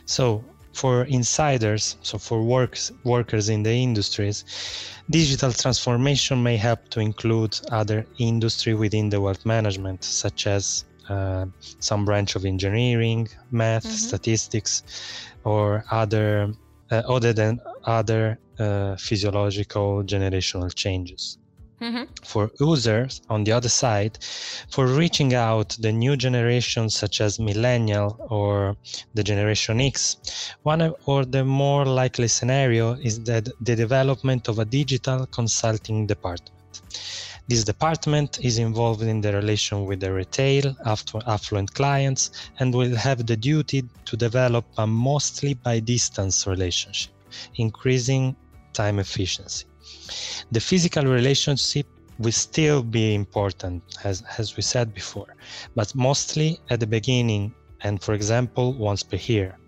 So 0.07 0.45
for 0.73 1.05
insiders, 1.05 1.97
so 2.03 2.19
for 2.19 2.43
works, 2.43 2.91
workers 3.05 3.49
in 3.49 3.63
the 3.63 3.73
industries, 3.73 4.45
digital 5.09 5.53
transformation 5.53 6.43
may 6.43 6.57
help 6.57 6.89
to 6.89 6.99
include 6.99 7.61
other 7.71 8.05
industry 8.19 8.75
within 8.75 9.09
the 9.09 9.21
wealth 9.21 9.47
management, 9.47 10.03
such 10.03 10.49
as 10.49 10.85
uh, 11.09 11.47
some 11.79 12.05
branch 12.05 12.35
of 12.35 12.45
engineering, 12.45 13.29
math, 13.53 13.85
mm-hmm. 13.85 14.09
statistics, 14.09 14.83
or 15.45 15.85
other 15.93 16.53
uh, 16.91 17.03
other 17.07 17.33
than 17.33 17.61
other 17.85 18.39
uh, 18.59 18.97
physiological 18.97 20.03
generational 20.03 20.75
changes. 20.75 21.39
Mm-hmm. 21.83 22.05
For 22.23 22.49
users, 22.61 23.23
on 23.29 23.43
the 23.43 23.51
other 23.51 23.69
side, 23.69 24.17
for 24.71 24.87
reaching 24.87 25.35
out 25.35 25.77
the 25.81 25.91
new 25.91 26.17
generations 26.17 26.95
such 26.95 27.21
as 27.21 27.41
millennial 27.41 28.25
or 28.31 28.77
the 29.15 29.25
generation 29.25 29.81
X, 29.81 30.17
one 30.63 30.95
or 31.07 31.25
the 31.25 31.45
more 31.45 31.85
likely 31.85 32.29
scenario 32.29 32.93
is 33.03 33.19
that 33.25 33.49
the 33.61 33.75
development 33.75 34.47
of 34.47 34.61
a 34.61 34.65
digital 34.65 35.27
consulting 35.27 36.07
department. 36.07 36.53
This 37.49 37.65
department 37.65 38.39
is 38.45 38.59
involved 38.59 39.03
in 39.03 39.21
the 39.21 39.33
relation 39.33 39.85
with 39.85 39.99
the 39.99 40.13
retail, 40.13 40.77
affluent 40.87 41.75
clients, 41.75 42.31
and 42.61 42.73
will 42.73 42.95
have 42.95 43.27
the 43.27 43.37
duty 43.37 43.83
to 44.05 44.17
develop 44.17 44.65
a 44.79 44.87
mostly 44.87 45.55
by 45.55 45.81
distance 45.81 46.47
relationship, 46.47 47.11
increasing 47.57 48.37
time 48.73 49.01
efficiency 49.01 49.67
the 50.51 50.61
physical 50.61 51.05
relationship 51.05 51.87
will 52.19 52.33
still 52.33 52.83
be 52.83 53.15
important 53.15 53.83
as, 54.05 54.23
as 54.39 54.57
we 54.57 54.63
said 54.63 54.95
before 54.95 55.35
but 55.75 55.95
mostly 55.95 56.61
at 56.71 56.81
the 56.81 56.87
beginning 56.87 57.55
and 57.83 58.03
for 58.03 58.15
example 58.15 58.75
once 58.75 59.03
per 59.03 59.17
year 59.17 59.59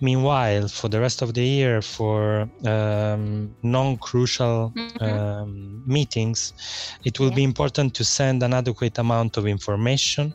meanwhile 0.00 0.68
for 0.68 0.88
the 0.88 1.00
rest 1.00 1.22
of 1.22 1.34
the 1.34 1.42
year 1.42 1.80
for 1.82 2.48
um, 2.66 3.54
non-crucial 3.62 4.72
mm-hmm. 4.76 5.04
um, 5.04 5.82
meetings 5.86 6.52
it 7.04 7.18
will 7.18 7.30
yeah. 7.30 7.36
be 7.36 7.44
important 7.44 7.94
to 7.94 8.04
send 8.04 8.42
an 8.42 8.52
adequate 8.52 8.98
amount 8.98 9.36
of 9.36 9.46
information 9.46 10.34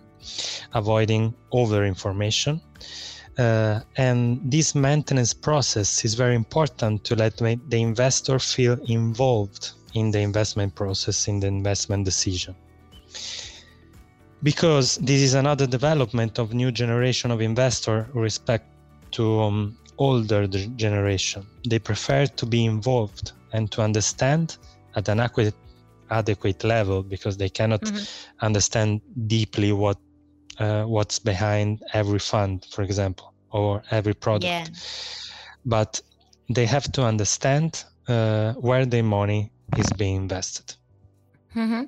avoiding 0.74 1.34
over 1.51 1.86
information 1.86 2.62
uh, 3.38 3.80
and 3.98 4.40
this 4.52 4.75
maintenance 4.75 5.34
process 5.34 6.06
is 6.06 6.13
very 6.13 6.36
important 6.36 7.04
to 7.06 7.16
let 7.16 7.38
the 7.38 7.82
investor 7.82 8.40
feel 8.40 8.78
involved 8.88 9.72
in 9.94 10.12
the 10.12 10.20
investment 10.20 10.75
process, 10.75 11.28
in 11.28 11.40
the 11.40 11.48
investment 11.48 12.06
decision. 12.06 12.56
Because 14.44 14.98
this 14.98 15.22
is 15.22 15.34
another 15.36 15.66
development 15.66 16.38
of 16.38 16.54
new 16.54 16.72
generation 16.72 17.32
of 17.32 17.42
investor 17.42 18.08
respect 18.13 18.66
to 19.12 19.40
um, 19.40 19.78
older 19.98 20.48
generation. 20.48 21.46
They 21.68 21.80
prefer 21.80 22.25
to 22.25 22.46
be 22.46 22.66
involved 22.66 23.32
and 23.54 23.72
to 23.72 23.82
understand 23.82 24.58
at 24.96 25.08
an 25.08 25.20
adequate, 25.20 25.56
adequate 26.10 26.63
level 26.63 27.04
because 27.04 27.38
they 27.38 27.50
cannot 27.50 27.82
mm-hmm. 27.82 28.04
understand 28.46 29.02
deeply 29.28 29.72
what 29.72 29.98
uh, 30.60 30.84
what's 30.84 31.20
behind 31.20 31.84
every 31.94 32.20
fund, 32.20 32.66
for 32.72 32.84
example, 32.84 33.34
or 33.52 33.84
every 33.92 34.14
product. 34.14 34.46
Yeah. 34.46 34.66
But 35.66 36.02
they 36.50 36.66
have 36.66 36.92
to 36.94 37.04
understand 37.04 37.86
uh, 38.08 38.54
where 38.54 38.86
their 38.86 39.04
money 39.04 39.52
is 39.78 39.90
being 39.94 40.16
invested. 40.16 40.76
Mm-hmm. 41.56 41.84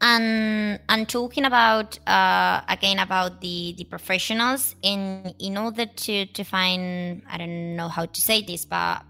And 0.00 0.80
and 0.88 1.08
talking 1.08 1.44
about 1.44 1.98
uh, 2.06 2.60
again 2.68 2.98
about 2.98 3.40
the 3.40 3.74
the 3.76 3.84
professionals 3.84 4.74
in 4.82 5.34
in 5.38 5.56
order 5.56 5.86
to 5.86 6.26
to 6.26 6.44
find 6.44 7.22
I 7.30 7.38
don't 7.38 7.76
know 7.76 7.88
how 7.88 8.06
to 8.06 8.20
say 8.20 8.42
this, 8.42 8.64
but 8.64 9.02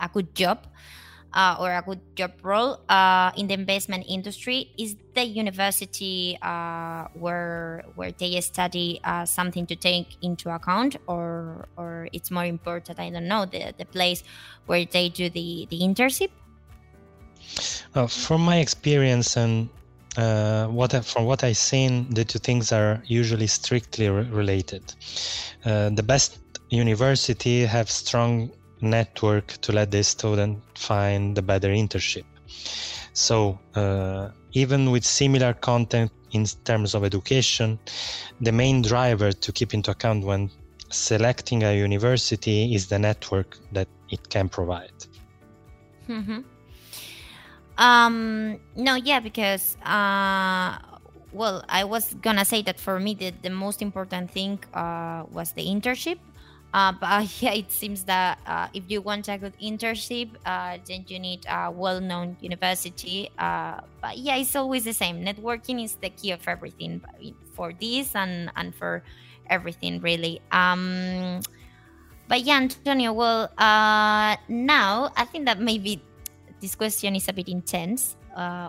a 0.00 0.08
good 0.12 0.34
job 0.34 0.66
uh, 1.32 1.56
or 1.60 1.72
a 1.72 1.82
good 1.82 2.00
job 2.14 2.32
role 2.42 2.80
uh, 2.88 3.30
in 3.36 3.46
the 3.46 3.54
investment 3.54 4.04
industry 4.08 4.70
is 4.78 4.96
the 5.14 5.24
university 5.24 6.38
uh, 6.42 7.04
where 7.14 7.84
where 7.94 8.12
they 8.12 8.40
study 8.40 9.00
uh, 9.04 9.24
something 9.24 9.66
to 9.66 9.76
take 9.76 10.16
into 10.22 10.50
account 10.54 10.96
or 11.06 11.68
or 11.76 12.08
it's 12.12 12.30
more 12.30 12.44
important 12.44 12.98
i 12.98 13.10
don't 13.10 13.28
know 13.28 13.44
the, 13.44 13.74
the 13.78 13.84
place 13.84 14.22
where 14.66 14.84
they 14.84 15.08
do 15.08 15.28
the 15.30 15.66
the 15.70 15.80
internship 15.80 16.30
uh, 17.94 18.06
from 18.06 18.40
my 18.42 18.58
experience 18.58 19.36
and 19.36 19.68
uh, 20.16 20.66
what 20.68 20.94
I, 20.94 21.00
from 21.00 21.26
what 21.26 21.44
I've 21.44 21.58
seen, 21.58 22.08
the 22.08 22.24
two 22.24 22.38
things 22.38 22.72
are 22.72 23.02
usually 23.04 23.46
strictly 23.46 24.08
re- 24.08 24.24
related. 24.30 24.82
the 25.62 26.02
best 26.02 26.38
university 26.70 27.66
have 27.66 27.90
strong 27.90 28.50
network 28.80 29.46
to 29.62 29.72
let 29.72 29.90
the 29.90 30.02
student 30.02 30.62
find 30.74 31.36
the 31.36 31.42
better 31.42 31.68
internship. 31.68 32.24
So 33.12 33.58
uh, 33.74 34.30
even 34.52 34.90
with 34.90 35.04
similar 35.04 35.54
content 35.54 36.12
in 36.32 36.44
terms 36.64 36.94
of 36.94 37.04
education, 37.04 37.78
the 38.40 38.52
main 38.52 38.82
driver 38.82 39.32
to 39.32 39.52
keep 39.52 39.72
into 39.72 39.90
account 39.90 40.24
when 40.24 40.50
selecting 40.90 41.62
a 41.62 41.72
university 41.76 42.74
is 42.74 42.88
the 42.88 42.98
network 42.98 43.58
that 43.72 43.88
it 44.10 44.28
can 44.28 44.48
provide. 44.48 44.92
Mm-hmm. 46.08 46.40
Um, 47.78 48.58
no, 48.76 48.94
yeah, 48.94 49.20
because 49.20 49.76
uh, 49.84 50.78
well, 51.32 51.64
I 51.68 51.84
was 51.84 52.14
gonna 52.14 52.44
say 52.44 52.62
that 52.62 52.80
for 52.80 52.98
me 52.98 53.14
the, 53.14 53.32
the 53.42 53.50
most 53.50 53.82
important 53.82 54.30
thing 54.30 54.58
uh, 54.72 55.24
was 55.30 55.52
the 55.52 55.66
internship 55.66 56.18
uh, 56.76 56.92
but 56.92 57.06
uh, 57.06 57.26
yeah, 57.40 57.54
it 57.54 57.72
seems 57.72 58.04
that 58.04 58.38
uh, 58.46 58.68
if 58.74 58.84
you 58.88 59.00
want 59.00 59.28
a 59.28 59.38
good 59.38 59.58
internship, 59.58 60.28
uh, 60.44 60.76
then 60.86 61.06
you 61.08 61.18
need 61.18 61.46
a 61.48 61.70
well-known 61.70 62.36
university. 62.42 63.30
Uh, 63.38 63.80
but 64.02 64.18
yeah, 64.18 64.36
it's 64.36 64.54
always 64.54 64.84
the 64.84 64.92
same. 64.92 65.24
Networking 65.24 65.82
is 65.82 65.94
the 65.94 66.10
key 66.10 66.32
of 66.32 66.46
everything 66.46 67.00
for 67.54 67.72
this 67.80 68.14
and 68.14 68.52
and 68.56 68.74
for 68.74 69.02
everything 69.48 70.02
really. 70.02 70.42
Um, 70.52 71.40
but 72.28 72.42
yeah, 72.42 72.58
Antonio. 72.58 73.14
Well, 73.14 73.48
uh, 73.56 74.36
now 74.48 75.12
I 75.16 75.24
think 75.24 75.46
that 75.46 75.58
maybe 75.58 76.02
this 76.60 76.74
question 76.74 77.16
is 77.16 77.26
a 77.28 77.32
bit 77.32 77.48
intense. 77.48 78.16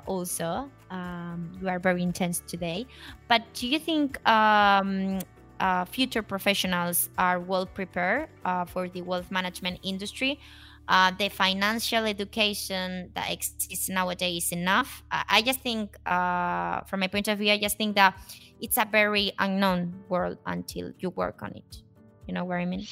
also, 0.08 0.72
um, 0.92 1.52
you 1.60 1.68
are 1.68 1.80
very 1.80 2.02
intense 2.02 2.42
today. 2.48 2.88
But 3.28 3.44
do 3.54 3.68
you 3.68 3.80
think 3.80 4.16
um, 4.26 5.20
uh, 5.60 5.86
future 5.86 6.22
professionals 6.22 7.10
are 7.18 7.40
well 7.40 7.66
prepared 7.66 8.30
uh, 8.46 8.66
for 8.66 8.88
the 8.88 9.02
wealth 9.02 9.32
management 9.32 9.80
industry. 9.84 10.40
Uh, 10.88 11.12
the 11.20 11.28
financial 11.28 12.06
education 12.06 13.12
that 13.14 13.30
exists 13.30 13.90
nowadays 13.90 14.46
is 14.46 14.52
enough. 14.54 15.04
I 15.12 15.42
just 15.42 15.60
think, 15.60 15.98
uh, 16.06 16.82
from 16.88 17.02
my 17.02 17.08
point 17.08 17.28
of 17.28 17.40
view, 17.40 17.52
I 17.52 17.58
just 17.60 17.78
think 17.78 17.96
that 17.96 18.18
it's 18.62 18.78
a 18.78 18.88
very 18.90 19.34
unknown 19.38 19.94
world 20.08 20.38
until 20.46 20.94
you 21.00 21.10
work 21.10 21.44
on 21.44 21.52
it. 21.56 21.84
You 22.26 22.34
know 22.34 22.46
what 22.46 22.56
I 22.56 22.66
mean? 22.66 22.88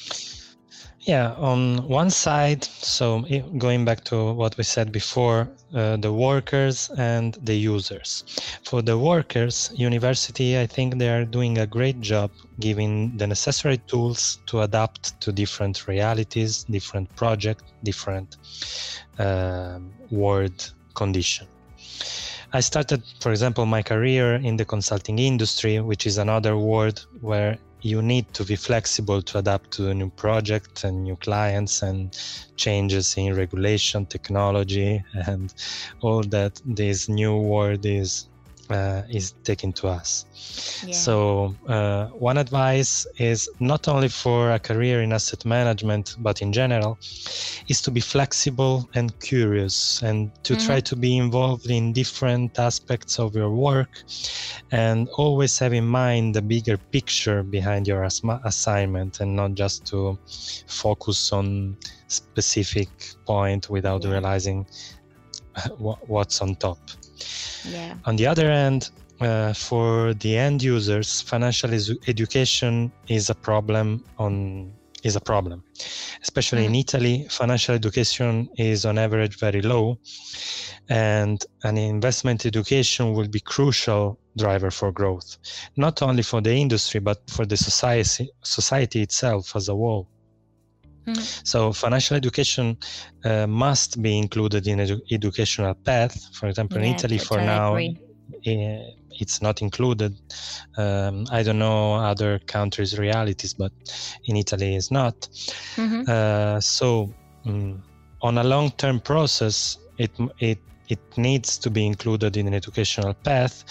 Yeah, 1.06 1.34
on 1.34 1.86
one 1.86 2.10
side, 2.10 2.64
so 2.64 3.24
going 3.58 3.84
back 3.84 4.02
to 4.06 4.32
what 4.32 4.58
we 4.58 4.64
said 4.64 4.90
before, 4.90 5.48
uh, 5.72 5.98
the 5.98 6.12
workers 6.12 6.90
and 6.98 7.38
the 7.44 7.54
users. 7.54 8.24
For 8.64 8.82
the 8.82 8.98
workers, 8.98 9.70
university, 9.76 10.58
I 10.58 10.66
think 10.66 10.98
they 10.98 11.08
are 11.08 11.24
doing 11.24 11.58
a 11.58 11.66
great 11.66 12.00
job 12.00 12.32
giving 12.58 13.16
the 13.18 13.28
necessary 13.28 13.78
tools 13.86 14.40
to 14.46 14.62
adapt 14.62 15.20
to 15.20 15.30
different 15.30 15.86
realities, 15.86 16.64
different 16.64 17.14
project, 17.14 17.62
different 17.84 18.36
uh, 19.20 19.78
world 20.10 20.72
condition. 20.94 21.46
I 22.52 22.58
started, 22.58 23.04
for 23.20 23.30
example, 23.30 23.64
my 23.64 23.82
career 23.82 24.34
in 24.34 24.56
the 24.56 24.64
consulting 24.64 25.20
industry, 25.20 25.78
which 25.78 26.04
is 26.04 26.18
another 26.18 26.56
world 26.56 27.06
where 27.20 27.58
you 27.86 28.02
need 28.02 28.26
to 28.34 28.44
be 28.44 28.56
flexible 28.56 29.22
to 29.22 29.38
adapt 29.38 29.70
to 29.72 29.94
new 29.94 30.10
project 30.10 30.82
and 30.84 31.04
new 31.04 31.16
clients 31.16 31.82
and 31.82 32.18
changes 32.56 33.16
in 33.16 33.34
regulation 33.36 34.06
technology 34.06 35.04
and 35.26 35.54
all 36.00 36.22
that. 36.24 36.60
This 36.64 37.08
new 37.08 37.36
world 37.36 37.86
is 37.86 38.28
uh, 38.70 39.02
is 39.08 39.32
taken 39.44 39.72
to 39.74 39.88
us. 39.88 40.24
Yeah. 40.86 40.94
So, 40.94 41.54
uh, 41.68 42.06
one 42.08 42.38
advice 42.38 43.06
is 43.18 43.48
not 43.60 43.88
only 43.88 44.08
for 44.08 44.52
a 44.52 44.58
career 44.58 45.02
in 45.02 45.12
asset 45.12 45.44
management, 45.44 46.16
but 46.18 46.42
in 46.42 46.52
general, 46.52 46.98
is 47.68 47.80
to 47.82 47.90
be 47.90 48.00
flexible 48.00 48.88
and 48.94 49.18
curious 49.20 50.02
and 50.02 50.30
to 50.44 50.54
mm-hmm. 50.54 50.66
try 50.66 50.80
to 50.80 50.96
be 50.96 51.16
involved 51.16 51.70
in 51.70 51.92
different 51.92 52.58
aspects 52.58 53.18
of 53.18 53.34
your 53.34 53.50
work 53.50 54.02
and 54.70 55.08
always 55.16 55.58
have 55.58 55.72
in 55.72 55.86
mind 55.86 56.34
the 56.34 56.42
bigger 56.42 56.76
picture 56.76 57.42
behind 57.42 57.86
your 57.86 58.04
assignment 58.44 59.20
and 59.20 59.34
not 59.34 59.54
just 59.54 59.86
to 59.86 60.18
focus 60.66 61.32
on 61.32 61.76
specific 62.08 62.88
point 63.26 63.68
without 63.70 64.04
realizing 64.04 64.66
what's 65.78 66.40
on 66.42 66.54
top. 66.56 66.78
Yeah. 67.64 67.94
On 68.04 68.16
the 68.16 68.26
other 68.26 68.50
hand, 68.50 68.90
uh, 69.20 69.52
for 69.52 70.14
the 70.14 70.36
end 70.36 70.62
users, 70.62 71.22
financial 71.22 71.70
education 72.06 72.92
is 73.08 73.30
a 73.30 73.34
problem 73.34 74.04
on 74.18 74.72
is 75.02 75.16
a 75.16 75.20
problem. 75.20 75.62
Especially 76.20 76.62
mm. 76.62 76.66
in 76.66 76.74
Italy, 76.74 77.26
financial 77.30 77.74
education 77.74 78.48
is 78.56 78.84
on 78.84 78.98
average 78.98 79.38
very 79.38 79.62
low, 79.62 79.98
and 80.88 81.44
an 81.62 81.78
investment 81.78 82.44
education 82.44 83.12
will 83.12 83.28
be 83.28 83.40
crucial 83.40 84.18
driver 84.36 84.70
for 84.70 84.90
growth, 84.92 85.38
not 85.76 86.02
only 86.02 86.22
for 86.22 86.40
the 86.40 86.52
industry 86.52 87.00
but 87.00 87.18
for 87.30 87.46
the 87.46 87.56
society 87.56 88.28
society 88.42 89.00
itself 89.02 89.54
as 89.56 89.68
a 89.68 89.74
whole. 89.74 90.08
Mm-hmm. 91.06 91.22
So 91.44 91.72
financial 91.72 92.16
education 92.16 92.76
uh, 93.24 93.46
must 93.46 94.02
be 94.02 94.18
included 94.18 94.66
in 94.66 94.78
edu- 94.78 95.00
educational 95.10 95.74
path. 95.74 96.34
For 96.34 96.48
example, 96.48 96.78
yeah, 96.78 96.88
in 96.88 96.94
Italy, 96.94 97.18
for 97.18 97.38
now, 97.40 97.76
eh, 97.76 97.92
it's 99.20 99.40
not 99.40 99.62
included. 99.62 100.16
Um, 100.76 101.26
I 101.30 101.42
don't 101.42 101.58
know 101.58 101.94
other 101.94 102.38
countries' 102.40 102.98
realities, 102.98 103.54
but 103.54 103.72
in 104.24 104.36
Italy, 104.36 104.76
it's 104.76 104.90
not. 104.90 105.28
Mm-hmm. 105.76 106.02
Uh, 106.08 106.60
so, 106.60 107.14
um, 107.46 107.82
on 108.22 108.38
a 108.38 108.44
long-term 108.44 109.00
process, 109.00 109.78
it 109.98 110.10
it 110.38 110.58
it 110.88 111.00
needs 111.16 111.58
to 111.58 111.70
be 111.70 111.86
included 111.86 112.36
in 112.36 112.46
an 112.46 112.54
educational 112.54 113.14
path. 113.14 113.64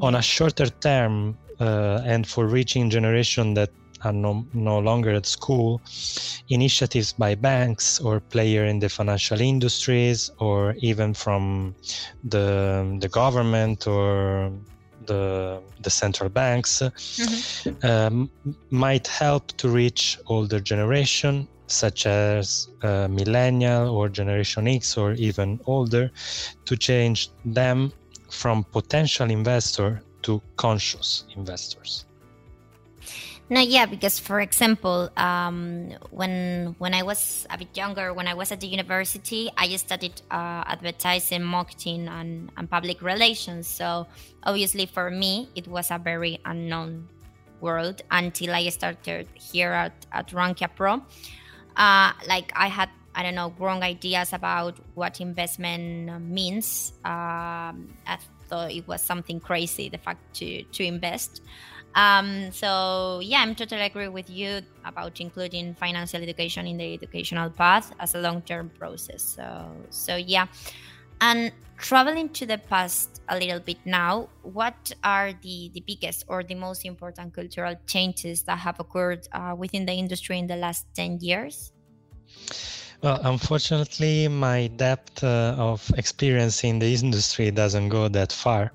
On 0.00 0.14
a 0.14 0.22
shorter 0.22 0.66
term, 0.66 1.36
uh, 1.60 2.00
and 2.04 2.26
for 2.26 2.46
reaching 2.46 2.90
generation 2.90 3.54
that 3.54 3.70
are 4.04 4.12
no, 4.12 4.46
no 4.52 4.78
longer 4.78 5.10
at 5.10 5.26
school, 5.26 5.80
initiatives 6.48 7.12
by 7.12 7.34
banks 7.34 8.00
or 8.00 8.20
player 8.20 8.64
in 8.64 8.78
the 8.78 8.88
financial 8.88 9.40
industries 9.40 10.30
or 10.38 10.74
even 10.78 11.14
from 11.14 11.74
the, 12.24 12.96
the 13.00 13.08
government 13.08 13.86
or 13.86 14.52
the, 15.06 15.60
the 15.80 15.90
central 15.90 16.28
banks 16.28 16.82
mm-hmm. 16.82 17.86
um, 17.86 18.30
might 18.70 19.06
help 19.06 19.46
to 19.52 19.68
reach 19.68 20.18
older 20.26 20.60
generation 20.60 21.46
such 21.68 22.06
as 22.06 22.68
uh, 22.82 23.08
millennial 23.08 23.88
or 23.88 24.08
generation 24.08 24.68
x 24.68 24.96
or 24.96 25.12
even 25.14 25.58
older 25.66 26.10
to 26.64 26.76
change 26.76 27.30
them 27.44 27.92
from 28.30 28.64
potential 28.64 29.30
investor 29.30 30.02
to 30.22 30.40
conscious 30.56 31.24
investors 31.36 32.06
no, 33.48 33.60
yeah, 33.60 33.86
because 33.86 34.18
for 34.18 34.40
example, 34.40 35.08
um, 35.16 35.92
when 36.10 36.74
when 36.78 36.94
I 36.94 37.02
was 37.04 37.46
a 37.48 37.56
bit 37.56 37.76
younger, 37.76 38.12
when 38.12 38.26
I 38.26 38.34
was 38.34 38.50
at 38.50 38.60
the 38.60 38.66
university, 38.66 39.50
I 39.56 39.74
studied 39.76 40.20
uh, 40.30 40.64
advertising, 40.66 41.44
marketing, 41.44 42.08
and, 42.08 42.50
and 42.56 42.68
public 42.68 43.02
relations. 43.02 43.68
So 43.68 44.08
obviously, 44.42 44.86
for 44.86 45.10
me, 45.10 45.48
it 45.54 45.68
was 45.68 45.92
a 45.92 45.98
very 45.98 46.40
unknown 46.44 47.08
world 47.60 48.02
until 48.10 48.52
I 48.52 48.68
started 48.70 49.28
here 49.34 49.72
at 49.72 50.06
at 50.10 50.28
Rankia 50.28 50.68
Pro. 50.74 51.02
Uh, 51.76 52.12
like 52.26 52.52
I 52.56 52.66
had, 52.66 52.90
I 53.14 53.22
don't 53.22 53.36
know, 53.36 53.54
wrong 53.60 53.82
ideas 53.84 54.32
about 54.32 54.76
what 54.94 55.20
investment 55.20 56.20
means. 56.20 56.92
Um, 57.04 57.94
I 58.06 58.18
thought 58.48 58.72
it 58.72 58.88
was 58.88 59.02
something 59.02 59.38
crazy, 59.38 59.88
the 59.88 59.98
fact 59.98 60.34
to 60.36 60.64
to 60.64 60.84
invest. 60.84 61.42
Um, 61.96 62.52
so 62.52 63.20
yeah, 63.22 63.40
I'm 63.40 63.54
totally 63.54 63.80
agree 63.80 64.08
with 64.08 64.28
you 64.28 64.60
about 64.84 65.18
including 65.18 65.74
financial 65.74 66.22
education 66.22 66.66
in 66.66 66.76
the 66.76 66.92
educational 66.92 67.48
path 67.48 67.90
as 67.98 68.14
a 68.14 68.18
long-term 68.18 68.70
process. 68.78 69.22
So 69.22 69.72
so 69.88 70.16
yeah, 70.16 70.46
and 71.22 71.52
traveling 71.78 72.28
to 72.30 72.44
the 72.44 72.58
past 72.58 73.22
a 73.30 73.38
little 73.38 73.60
bit 73.60 73.78
now, 73.86 74.28
what 74.42 74.92
are 75.02 75.32
the 75.40 75.70
the 75.72 75.80
biggest 75.86 76.24
or 76.28 76.44
the 76.44 76.54
most 76.54 76.84
important 76.84 77.32
cultural 77.32 77.74
changes 77.86 78.42
that 78.42 78.58
have 78.58 78.78
occurred 78.78 79.26
uh, 79.32 79.54
within 79.56 79.86
the 79.86 79.92
industry 79.92 80.38
in 80.38 80.46
the 80.46 80.56
last 80.56 80.84
ten 80.94 81.18
years? 81.22 81.72
Well, 83.02 83.20
unfortunately, 83.24 84.28
my 84.28 84.68
depth 84.68 85.22
uh, 85.22 85.54
of 85.58 85.90
experience 85.96 86.64
in 86.64 86.78
the 86.78 86.92
industry 86.92 87.50
doesn't 87.50 87.88
go 87.88 88.08
that 88.08 88.32
far. 88.32 88.72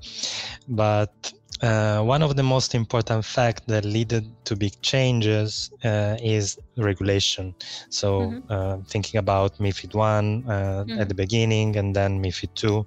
But 0.67 1.33
uh, 1.61 2.01
one 2.01 2.23
of 2.23 2.35
the 2.35 2.43
most 2.43 2.73
important 2.73 3.23
facts 3.23 3.61
that 3.67 3.85
led 3.85 4.25
to 4.45 4.55
big 4.55 4.73
changes 4.81 5.71
uh, 5.83 6.17
is 6.21 6.57
regulation. 6.77 7.53
So, 7.89 8.21
mm-hmm. 8.21 8.51
uh, 8.51 8.77
thinking 8.87 9.19
about 9.19 9.57
MIFID 9.59 9.93
one 9.93 10.43
mm-hmm. 10.43 10.99
at 10.99 11.07
the 11.07 11.15
beginning, 11.15 11.75
and 11.75 11.95
then 11.95 12.21
MIFID 12.21 12.49
two, 12.55 12.85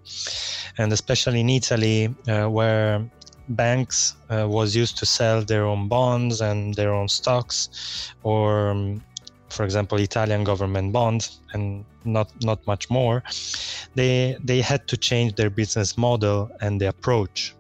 and 0.78 0.92
especially 0.92 1.40
in 1.40 1.50
Italy, 1.50 2.14
uh, 2.28 2.46
where 2.48 3.04
banks 3.48 4.16
uh, 4.30 4.46
was 4.48 4.74
used 4.74 4.96
to 4.98 5.06
sell 5.06 5.42
their 5.42 5.64
own 5.66 5.86
bonds 5.86 6.40
and 6.40 6.74
their 6.74 6.92
own 6.92 7.08
stocks, 7.08 8.12
or 8.22 8.70
um, 8.70 9.02
for 9.50 9.64
example, 9.64 9.98
Italian 9.98 10.42
government 10.42 10.92
bonds, 10.92 11.40
and 11.52 11.84
not 12.04 12.28
not 12.42 12.66
much 12.66 12.90
more. 12.90 13.22
They 13.94 14.36
they 14.42 14.60
had 14.60 14.88
to 14.88 14.96
change 14.96 15.36
their 15.36 15.50
business 15.50 15.96
model 15.96 16.50
and 16.60 16.80
the 16.80 16.88
approach 16.88 17.54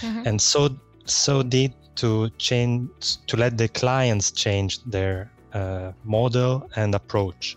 mm-hmm. 0.00 0.22
and 0.26 0.40
so 0.40 0.68
so 1.04 1.42
did 1.42 1.72
to 1.96 2.28
change 2.38 2.88
to 3.26 3.36
let 3.36 3.56
the 3.56 3.68
clients 3.68 4.30
change 4.30 4.82
their 4.84 5.30
uh, 5.54 5.92
model 6.04 6.68
and 6.76 6.94
approach 6.94 7.56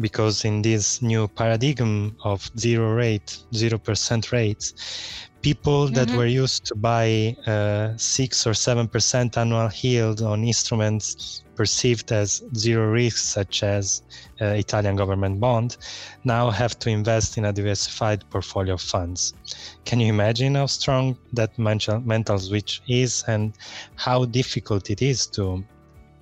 because 0.00 0.44
in 0.44 0.60
this 0.62 1.00
new 1.00 1.26
paradigm 1.28 2.14
of 2.24 2.50
zero 2.58 2.92
rate 2.92 3.38
zero 3.54 3.78
percent 3.78 4.32
rates 4.32 4.74
people 5.42 5.88
that 5.88 6.08
mm-hmm. 6.08 6.18
were 6.18 6.26
used 6.26 6.64
to 6.66 6.74
buy 6.74 7.36
uh, 7.46 7.96
six 7.96 8.46
or 8.46 8.54
seven 8.54 8.86
percent 8.86 9.38
annual 9.38 9.70
yield 9.80 10.22
on 10.22 10.44
instruments 10.44 11.42
perceived 11.60 12.10
as 12.10 12.42
zero 12.54 12.90
risk, 12.90 13.18
such 13.18 13.62
as 13.62 14.02
uh, 14.40 14.46
Italian 14.46 14.96
government 14.96 15.38
bond, 15.40 15.76
now 16.24 16.48
have 16.50 16.78
to 16.78 16.88
invest 16.88 17.36
in 17.36 17.44
a 17.44 17.52
diversified 17.52 18.24
portfolio 18.30 18.74
of 18.74 18.80
funds. 18.80 19.34
Can 19.84 20.00
you 20.00 20.08
imagine 20.08 20.54
how 20.54 20.66
strong 20.66 21.18
that 21.34 21.58
mental, 21.58 22.00
mental 22.00 22.38
switch 22.38 22.80
is 22.88 23.24
and 23.28 23.52
how 23.96 24.24
difficult 24.24 24.90
it 24.90 25.02
is 25.02 25.26
to 25.36 25.62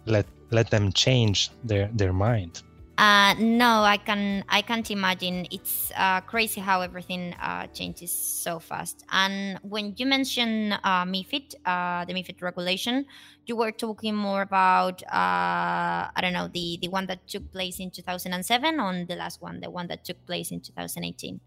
let 0.07 0.27
let 0.51 0.71
them 0.71 0.91
change 0.93 1.51
their, 1.63 1.89
their 1.93 2.13
mind? 2.13 2.63
Uh, 2.99 3.33
no, 3.39 3.85
I 3.85 3.97
can. 3.97 4.43
I 4.49 4.61
can't 4.61 4.91
imagine. 4.91 5.47
It's 5.53 5.93
uh, 5.97 6.21
crazy 6.23 6.61
how 6.61 6.81
everything 6.81 7.33
uh, 7.35 7.69
changes 7.69 8.11
so 8.11 8.59
fast. 8.59 9.05
And 9.13 9.61
when 9.63 9.95
you 9.97 10.05
mention 10.05 10.73
uh, 10.73 11.05
MIFID, 11.05 11.55
uh, 11.65 12.05
the 12.07 12.13
MIFID 12.13 12.43
regulation, 12.43 13.07
you 13.47 13.55
were 13.55 13.71
talking 13.71 14.17
more 14.17 14.43
about 14.43 15.01
uh, 15.05 16.11
I 16.11 16.19
don't 16.21 16.33
know 16.33 16.49
the 16.49 16.79
the 16.83 16.89
one 16.89 17.07
that 17.07 17.29
took 17.29 17.53
place 17.53 17.79
in 17.79 17.93
2007 17.93 18.81
or 18.81 19.05
the 19.05 19.15
last 19.15 19.41
one, 19.41 19.61
the 19.61 19.71
one 19.71 19.87
that 19.87 20.05
took 20.05 20.27
place 20.27 20.51
in 20.51 20.61
2018. 20.61 21.41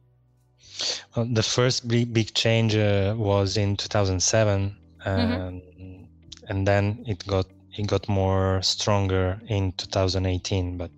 Well, 1.17 1.25
the 1.25 1.43
first 1.43 1.85
big 1.85 2.13
big 2.13 2.33
change 2.33 2.75
was 2.75 3.57
in 3.57 3.75
2007, 3.75 4.77
mm-hmm. 5.05 6.05
and 6.47 6.65
then 6.65 7.03
it 7.05 7.27
got 7.27 7.45
it 7.77 7.87
got 7.87 8.07
more 8.09 8.61
stronger 8.61 9.39
in 9.47 9.71
2018 9.73 10.77
but 10.77 10.91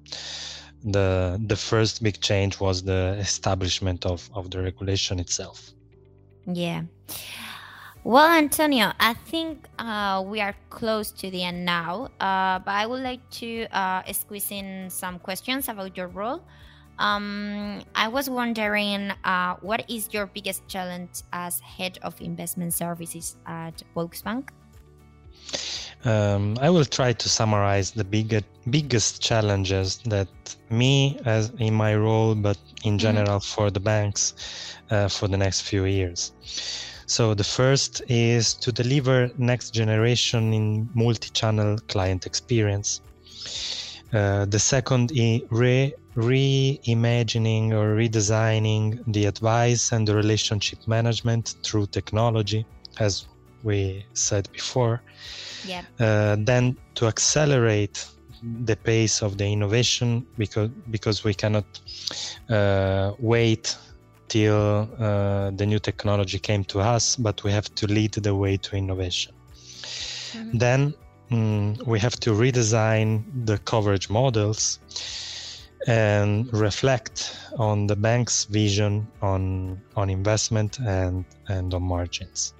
the 0.83 1.39
the 1.47 1.55
first 1.55 2.03
big 2.03 2.19
change 2.21 2.59
was 2.59 2.83
the 2.83 3.15
establishment 3.19 4.05
of 4.05 4.29
of 4.33 4.49
the 4.51 4.61
regulation 4.61 5.19
itself. 5.19 5.71
Yeah. 6.45 6.83
Well 8.05 8.27
antonio 8.27 8.91
i 8.99 9.13
think 9.13 9.65
uh, 9.79 10.21
we 10.27 10.41
are 10.41 10.53
close 10.69 11.09
to 11.11 11.31
the 11.31 11.41
end 11.41 11.63
now 11.63 12.09
uh, 12.19 12.59
but 12.59 12.75
i 12.75 12.85
would 12.85 13.01
like 13.01 13.23
to 13.29 13.65
uh, 13.71 14.03
squeeze 14.11 14.51
in 14.51 14.89
some 14.89 15.19
questions 15.19 15.69
about 15.69 15.95
your 15.95 16.09
role. 16.09 16.43
Um, 16.99 17.81
I 17.95 18.07
was 18.07 18.29
wondering, 18.29 19.11
uh, 19.23 19.55
what 19.61 19.89
is 19.89 20.09
your 20.11 20.27
biggest 20.27 20.67
challenge 20.67 21.23
as 21.31 21.59
head 21.59 21.97
of 22.03 22.19
investment 22.21 22.73
services 22.73 23.35
at 23.45 23.81
Volksbank? 23.95 24.49
Um, 26.05 26.57
I 26.59 26.69
will 26.69 26.85
try 26.85 27.13
to 27.13 27.29
summarize 27.29 27.91
the 27.91 28.03
biggest 28.03 28.45
biggest 28.69 29.21
challenges 29.21 29.99
that 30.05 30.27
me, 30.69 31.17
as 31.25 31.51
in 31.59 31.73
my 31.73 31.95
role, 31.95 32.35
but 32.35 32.57
in 32.83 32.91
mm-hmm. 32.91 32.97
general 32.97 33.39
mm-hmm. 33.39 33.55
for 33.55 33.71
the 33.71 33.79
banks, 33.79 34.33
uh, 34.91 35.07
for 35.07 35.27
the 35.27 35.37
next 35.37 35.61
few 35.61 35.85
years. 35.85 36.31
So 37.05 37.33
the 37.33 37.43
first 37.43 38.01
is 38.07 38.53
to 38.55 38.71
deliver 38.71 39.29
next 39.37 39.71
generation 39.71 40.53
in 40.53 40.89
multi-channel 40.93 41.79
client 41.87 42.25
experience. 42.25 43.01
Uh, 44.13 44.45
the 44.45 44.59
second 44.59 45.11
is 45.13 45.41
re 45.49 45.93
reimagining 46.15 47.71
or 47.71 47.95
redesigning 47.95 49.03
the 49.07 49.25
advice 49.25 49.91
and 49.91 50.07
the 50.07 50.15
relationship 50.15 50.79
management 50.87 51.55
through 51.63 51.87
technology, 51.87 52.65
as 52.99 53.25
we 53.63 54.05
said 54.13 54.51
before. 54.51 55.01
Yep. 55.65 55.85
Uh, 55.99 56.35
then 56.39 56.77
to 56.95 57.07
accelerate 57.07 58.05
the 58.65 58.75
pace 58.75 59.21
of 59.21 59.37
the 59.37 59.45
innovation 59.45 60.25
because 60.37 60.69
because 60.91 61.23
we 61.23 61.33
cannot 61.33 61.65
uh, 62.49 63.13
wait 63.19 63.77
till 64.27 64.89
uh, 64.99 65.51
the 65.51 65.65
new 65.65 65.79
technology 65.79 66.39
came 66.39 66.63
to 66.65 66.79
us, 66.79 67.15
but 67.15 67.43
we 67.43 67.51
have 67.51 67.73
to 67.75 67.87
lead 67.87 68.13
the 68.13 68.35
way 68.35 68.57
to 68.57 68.75
innovation. 68.75 69.33
Mm-hmm. 70.33 70.57
Then 70.57 70.93
mm, 71.31 71.87
we 71.87 71.99
have 71.99 72.19
to 72.21 72.31
redesign 72.31 73.23
the 73.45 73.57
coverage 73.59 74.09
models 74.09 74.79
and 75.87 76.51
reflect 76.53 77.37
on 77.57 77.87
the 77.87 77.95
bank's 77.95 78.45
vision 78.45 79.07
on 79.21 79.81
on 79.95 80.09
investment 80.09 80.79
and 80.79 81.25
and 81.47 81.73
on 81.73 81.83
margins 81.83 82.53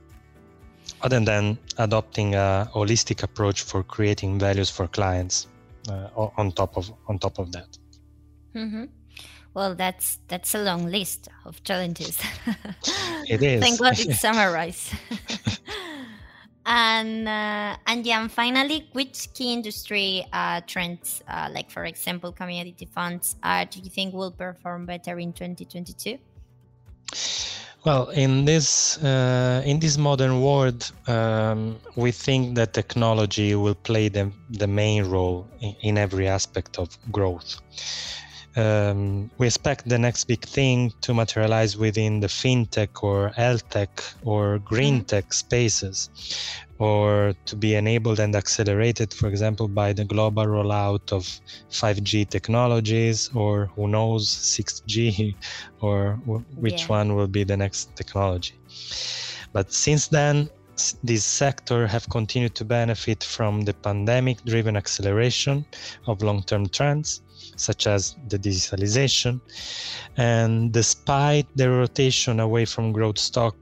other 1.04 1.20
than 1.20 1.58
adopting 1.78 2.34
a 2.36 2.68
holistic 2.74 3.24
approach 3.24 3.62
for 3.62 3.84
creating 3.84 4.40
values 4.40 4.70
for 4.70 4.88
clients 4.88 5.48
uh, 5.90 6.08
on 6.38 6.52
top 6.52 6.78
of 6.78 6.92
on 7.08 7.20
top 7.20 7.40
of 7.40 7.52
that. 7.52 7.78
Mm-hmm. 8.56 8.86
well 9.56 9.74
that's 9.76 10.20
that's 10.28 10.54
a 10.56 10.60
long 10.60 10.86
list 10.86 11.30
of 11.46 11.62
challenges. 11.64 12.20
It 13.28 13.42
is. 13.42 13.62
Thank 13.62 13.80
god 13.80 14.00
it's 14.00 14.20
summarized. 14.28 14.94
And 16.66 17.28
uh, 17.28 17.76
and 17.88 18.06
yeah 18.06 18.22
and 18.22 18.32
finally 18.32 18.88
which 18.94 19.28
key 19.34 19.52
industry 19.52 20.26
uh, 20.32 20.62
trends 20.66 21.22
uh, 21.28 21.50
like 21.52 21.70
for 21.70 21.84
example 21.84 22.32
community 22.32 22.86
funds 22.86 23.36
uh, 23.44 23.66
do 23.70 23.82
you 23.82 23.90
think 23.90 24.14
will 24.14 24.32
perform 24.32 24.86
better 24.86 25.20
in 25.20 25.34
2022 25.34 26.18
well, 27.86 28.10
in 28.10 28.46
this 28.46 28.98
uh, 29.04 29.62
in 29.66 29.80
this 29.80 29.98
modern 29.98 30.42
world, 30.42 30.92
um, 31.08 31.78
we 31.96 32.12
think 32.12 32.56
that 32.56 32.74
technology 32.74 33.56
will 33.56 33.76
play 33.76 34.08
the, 34.10 34.32
the 34.50 34.68
main 34.68 35.04
role 35.06 35.48
in, 35.60 35.76
in 35.82 35.98
every 35.98 36.28
aspect 36.28 36.80
of 36.80 36.98
growth. 37.12 37.60
Um, 38.56 39.32
we 39.40 39.48
expect 39.48 39.90
the 39.90 39.98
next 39.98 40.26
big 40.26 40.44
thing 40.46 40.94
to 41.02 41.14
materialize 41.14 41.76
within 41.76 42.20
the 42.20 42.28
fintech 42.28 43.02
or 43.02 43.30
health 43.30 43.68
tech 43.70 44.04
or 44.24 44.60
green 44.60 44.98
mm-hmm. 44.98 45.06
tech 45.06 45.34
spaces, 45.34 46.10
or 46.78 47.34
to 47.46 47.56
be 47.56 47.74
enabled 47.74 48.20
and 48.20 48.36
accelerated, 48.36 49.12
for 49.12 49.28
example, 49.28 49.68
by 49.68 49.92
the 49.92 50.06
global 50.06 50.46
rollout 50.46 51.12
of 51.12 51.24
5G 51.72 52.30
technologies, 52.30 53.32
or 53.34 53.72
who 53.76 53.88
knows, 53.88 54.28
6G, 54.28 55.36
or 55.82 56.14
which 56.56 56.82
yeah. 56.82 56.88
one 56.88 57.16
will 57.16 57.28
be 57.28 57.44
the 57.44 57.58
next 57.58 57.96
technology. 57.96 58.54
But 59.52 59.74
since 59.74 60.08
then, 60.08 60.50
this 61.04 61.24
sector 61.24 61.88
have 61.88 62.08
continued 62.10 62.56
to 62.56 62.66
benefit 62.66 63.24
from 63.24 63.62
the 63.62 63.74
pandemic 63.74 64.44
driven 64.44 64.76
acceleration 64.76 65.66
of 66.08 66.22
long 66.22 66.44
term 66.44 66.68
trends 66.68 67.23
such 67.56 67.88
as 67.88 68.16
the 68.30 68.38
digitalization 68.38 69.40
and 70.18 70.72
despite 70.72 71.48
the 71.56 71.70
rotation 71.70 72.40
away 72.40 72.66
from 72.66 72.92
growth 72.92 73.20
stock 73.20 73.56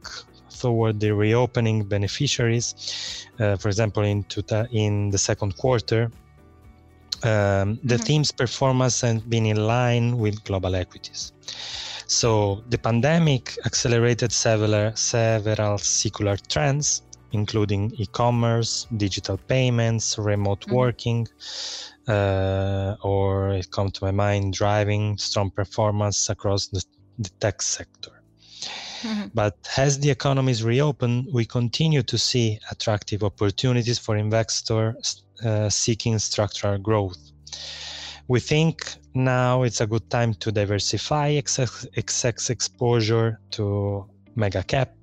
toward 0.62 1.00
the 1.00 1.12
reopening 1.12 1.84
beneficiaries. 1.84 3.28
Uh, 3.40 3.56
for 3.58 3.68
example, 3.70 4.04
in, 4.04 4.24
two- 4.26 4.44
in 4.72 5.10
the 5.10 5.18
second 5.18 5.58
quarter, 5.58 6.12
um, 7.24 7.80
the 7.84 7.96
mm-hmm. 7.96 8.04
theme's 8.06 8.32
performance 8.32 9.02
has 9.02 9.22
been 9.22 9.46
in 9.46 9.58
line 9.58 10.18
with 10.18 10.44
global 10.44 10.76
equities. 10.76 11.34
So 12.08 12.64
the 12.70 12.78
pandemic 12.78 13.58
accelerated 13.66 14.32
several 14.32 14.96
several 14.96 15.78
secular 15.78 16.38
trends, 16.54 17.04
including 17.32 17.94
e-commerce, 17.98 18.88
digital 18.98 19.38
payments, 19.38 20.18
remote 20.18 20.62
mm-hmm. 20.62 20.76
working, 20.76 21.28
uh, 22.08 22.96
or 23.04 23.50
it 23.50 23.72
comes 23.72 23.94
to 23.94 24.06
my 24.06 24.12
mind 24.12 24.54
driving 24.54 25.18
strong 25.18 25.52
performance 25.52 26.30
across 26.30 26.68
the, 26.68 26.84
the 27.20 27.30
tech 27.40 27.62
sector. 27.62 28.24
Mm-hmm. 29.02 29.28
But 29.34 29.58
as 29.78 30.00
the 30.00 30.12
economies 30.12 30.64
reopen, 30.64 31.28
we 31.34 31.46
continue 31.46 32.04
to 32.04 32.18
see 32.18 32.60
attractive 32.70 33.24
opportunities 33.24 33.98
for 33.98 34.16
investors 34.16 35.24
uh, 35.44 35.70
seeking 35.70 36.20
structural 36.20 36.78
growth. 36.78 37.18
we 38.28 38.40
think 38.40 38.96
now 39.14 39.64
it's 39.64 39.82
a 39.82 39.88
good 39.88 40.10
time 40.10 40.34
to 40.36 40.52
diversify 40.52 41.30
excess, 41.30 41.86
excess 41.96 42.50
exposure 42.50 43.40
to 43.52 44.06
mega 44.36 44.64
cap 44.64 44.94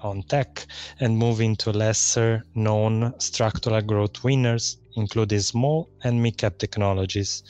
on 0.00 0.22
tech 0.24 0.66
and 1.00 1.16
move 1.16 1.40
into 1.40 1.70
lesser 1.70 2.42
known 2.54 3.14
structural 3.20 3.80
growth 3.82 4.24
winners, 4.24 4.78
including 4.96 5.40
small 5.40 5.88
and 6.04 6.22
mid 6.22 6.36
cap 6.36 6.58
technologies 6.58 7.42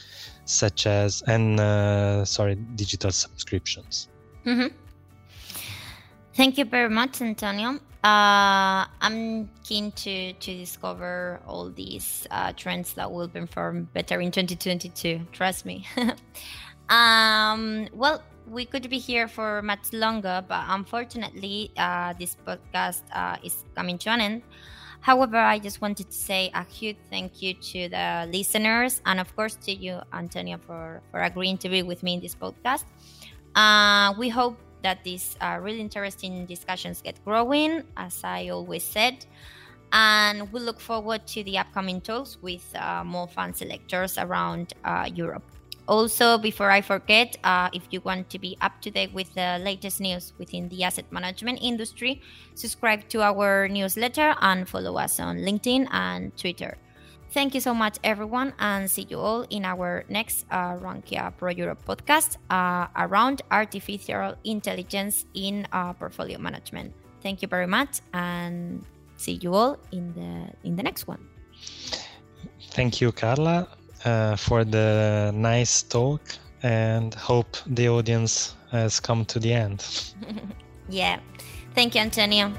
such 0.44 0.86
as 0.86 1.22
and 1.26 1.58
uh, 1.58 2.24
sorry 2.24 2.54
digital 2.54 3.10
subscriptions. 3.10 4.08
Mm-hmm. 4.44 4.74
Thank 6.34 6.58
you 6.58 6.64
very 6.64 6.90
much, 6.90 7.22
Antonio. 7.22 7.80
Uh, 8.04 8.86
I'm 9.00 9.50
keen 9.64 9.90
to 9.92 10.32
to 10.34 10.58
discover 10.58 11.40
all 11.46 11.70
these 11.70 12.26
uh, 12.30 12.52
trends 12.52 12.92
that 12.92 13.10
will 13.10 13.28
perform 13.28 13.88
better 13.94 14.20
in 14.20 14.30
2022. 14.30 15.26
Trust 15.32 15.66
me. 15.66 15.86
um, 16.88 17.88
well, 17.92 18.22
we 18.48 18.64
could 18.64 18.88
be 18.88 18.98
here 18.98 19.26
for 19.26 19.60
much 19.62 19.92
longer, 19.92 20.44
but 20.46 20.64
unfortunately, 20.68 21.72
uh, 21.76 22.12
this 22.18 22.36
podcast 22.46 23.02
uh, 23.12 23.38
is 23.42 23.64
coming 23.74 23.98
to 23.98 24.10
an 24.10 24.20
end. 24.20 24.42
However, 25.06 25.36
I 25.36 25.60
just 25.60 25.80
wanted 25.80 26.10
to 26.10 26.16
say 26.16 26.50
a 26.52 26.64
huge 26.64 26.96
thank 27.10 27.40
you 27.40 27.54
to 27.54 27.88
the 27.88 28.28
listeners 28.28 29.00
and, 29.06 29.20
of 29.20 29.36
course, 29.36 29.54
to 29.66 29.72
you, 29.72 30.00
Antonio, 30.12 30.58
for, 30.58 31.00
for 31.12 31.20
agreeing 31.20 31.58
to 31.58 31.68
be 31.68 31.84
with 31.84 32.02
me 32.02 32.14
in 32.14 32.20
this 32.20 32.34
podcast. 32.34 32.82
Uh, 33.54 34.14
we 34.18 34.28
hope 34.28 34.58
that 34.82 35.04
these 35.04 35.36
uh, 35.40 35.60
really 35.62 35.80
interesting 35.80 36.44
discussions 36.46 37.02
get 37.02 37.24
growing, 37.24 37.84
as 37.96 38.24
I 38.24 38.48
always 38.48 38.82
said. 38.82 39.24
And 39.92 40.52
we 40.52 40.58
look 40.58 40.80
forward 40.80 41.24
to 41.28 41.44
the 41.44 41.58
upcoming 41.58 42.00
talks 42.00 42.36
with 42.42 42.66
uh, 42.74 43.04
more 43.04 43.28
fund 43.28 43.54
selectors 43.54 44.18
around 44.18 44.72
uh, 44.84 45.08
Europe. 45.14 45.44
Also, 45.88 46.36
before 46.36 46.70
I 46.70 46.80
forget, 46.80 47.36
uh, 47.44 47.70
if 47.72 47.82
you 47.90 48.00
want 48.00 48.28
to 48.30 48.38
be 48.38 48.56
up 48.60 48.80
to 48.82 48.90
date 48.90 49.12
with 49.14 49.32
the 49.34 49.58
latest 49.62 50.00
news 50.00 50.32
within 50.38 50.68
the 50.68 50.82
asset 50.82 51.06
management 51.12 51.60
industry, 51.62 52.20
subscribe 52.54 53.08
to 53.10 53.22
our 53.22 53.68
newsletter 53.68 54.34
and 54.40 54.68
follow 54.68 54.96
us 54.98 55.20
on 55.20 55.38
LinkedIn 55.38 55.86
and 55.92 56.36
Twitter. 56.36 56.76
Thank 57.30 57.54
you 57.54 57.60
so 57.60 57.72
much, 57.72 57.98
everyone, 58.02 58.52
and 58.58 58.90
see 58.90 59.06
you 59.08 59.20
all 59.20 59.42
in 59.50 59.64
our 59.64 60.04
next 60.08 60.46
uh, 60.50 60.74
Rankia 60.74 61.36
Pro 61.36 61.50
Europe 61.50 61.84
podcast 61.86 62.38
uh, 62.50 62.88
around 62.96 63.42
artificial 63.50 64.34
intelligence 64.42 65.26
in 65.34 65.68
uh, 65.72 65.92
portfolio 65.92 66.38
management. 66.38 66.94
Thank 67.22 67.42
you 67.42 67.48
very 67.48 67.66
much, 67.66 68.00
and 68.12 68.84
see 69.16 69.38
you 69.42 69.54
all 69.54 69.78
in 69.92 70.14
the 70.14 70.50
in 70.66 70.76
the 70.76 70.82
next 70.82 71.06
one. 71.06 71.22
Thank 72.70 73.00
you, 73.00 73.12
Carla 73.12 73.68
uh, 74.06 74.36
for 74.36 74.64
the 74.64 75.32
nice 75.34 75.82
talk 75.82 76.22
and 76.62 77.14
hope 77.14 77.56
the 77.66 77.88
audience 77.88 78.54
has 78.70 79.00
come 79.00 79.24
to 79.26 79.38
the 79.38 79.52
end. 79.52 79.84
yeah. 80.88 81.18
Thank 81.74 81.94
you, 81.94 82.00
Antonio. 82.00 82.52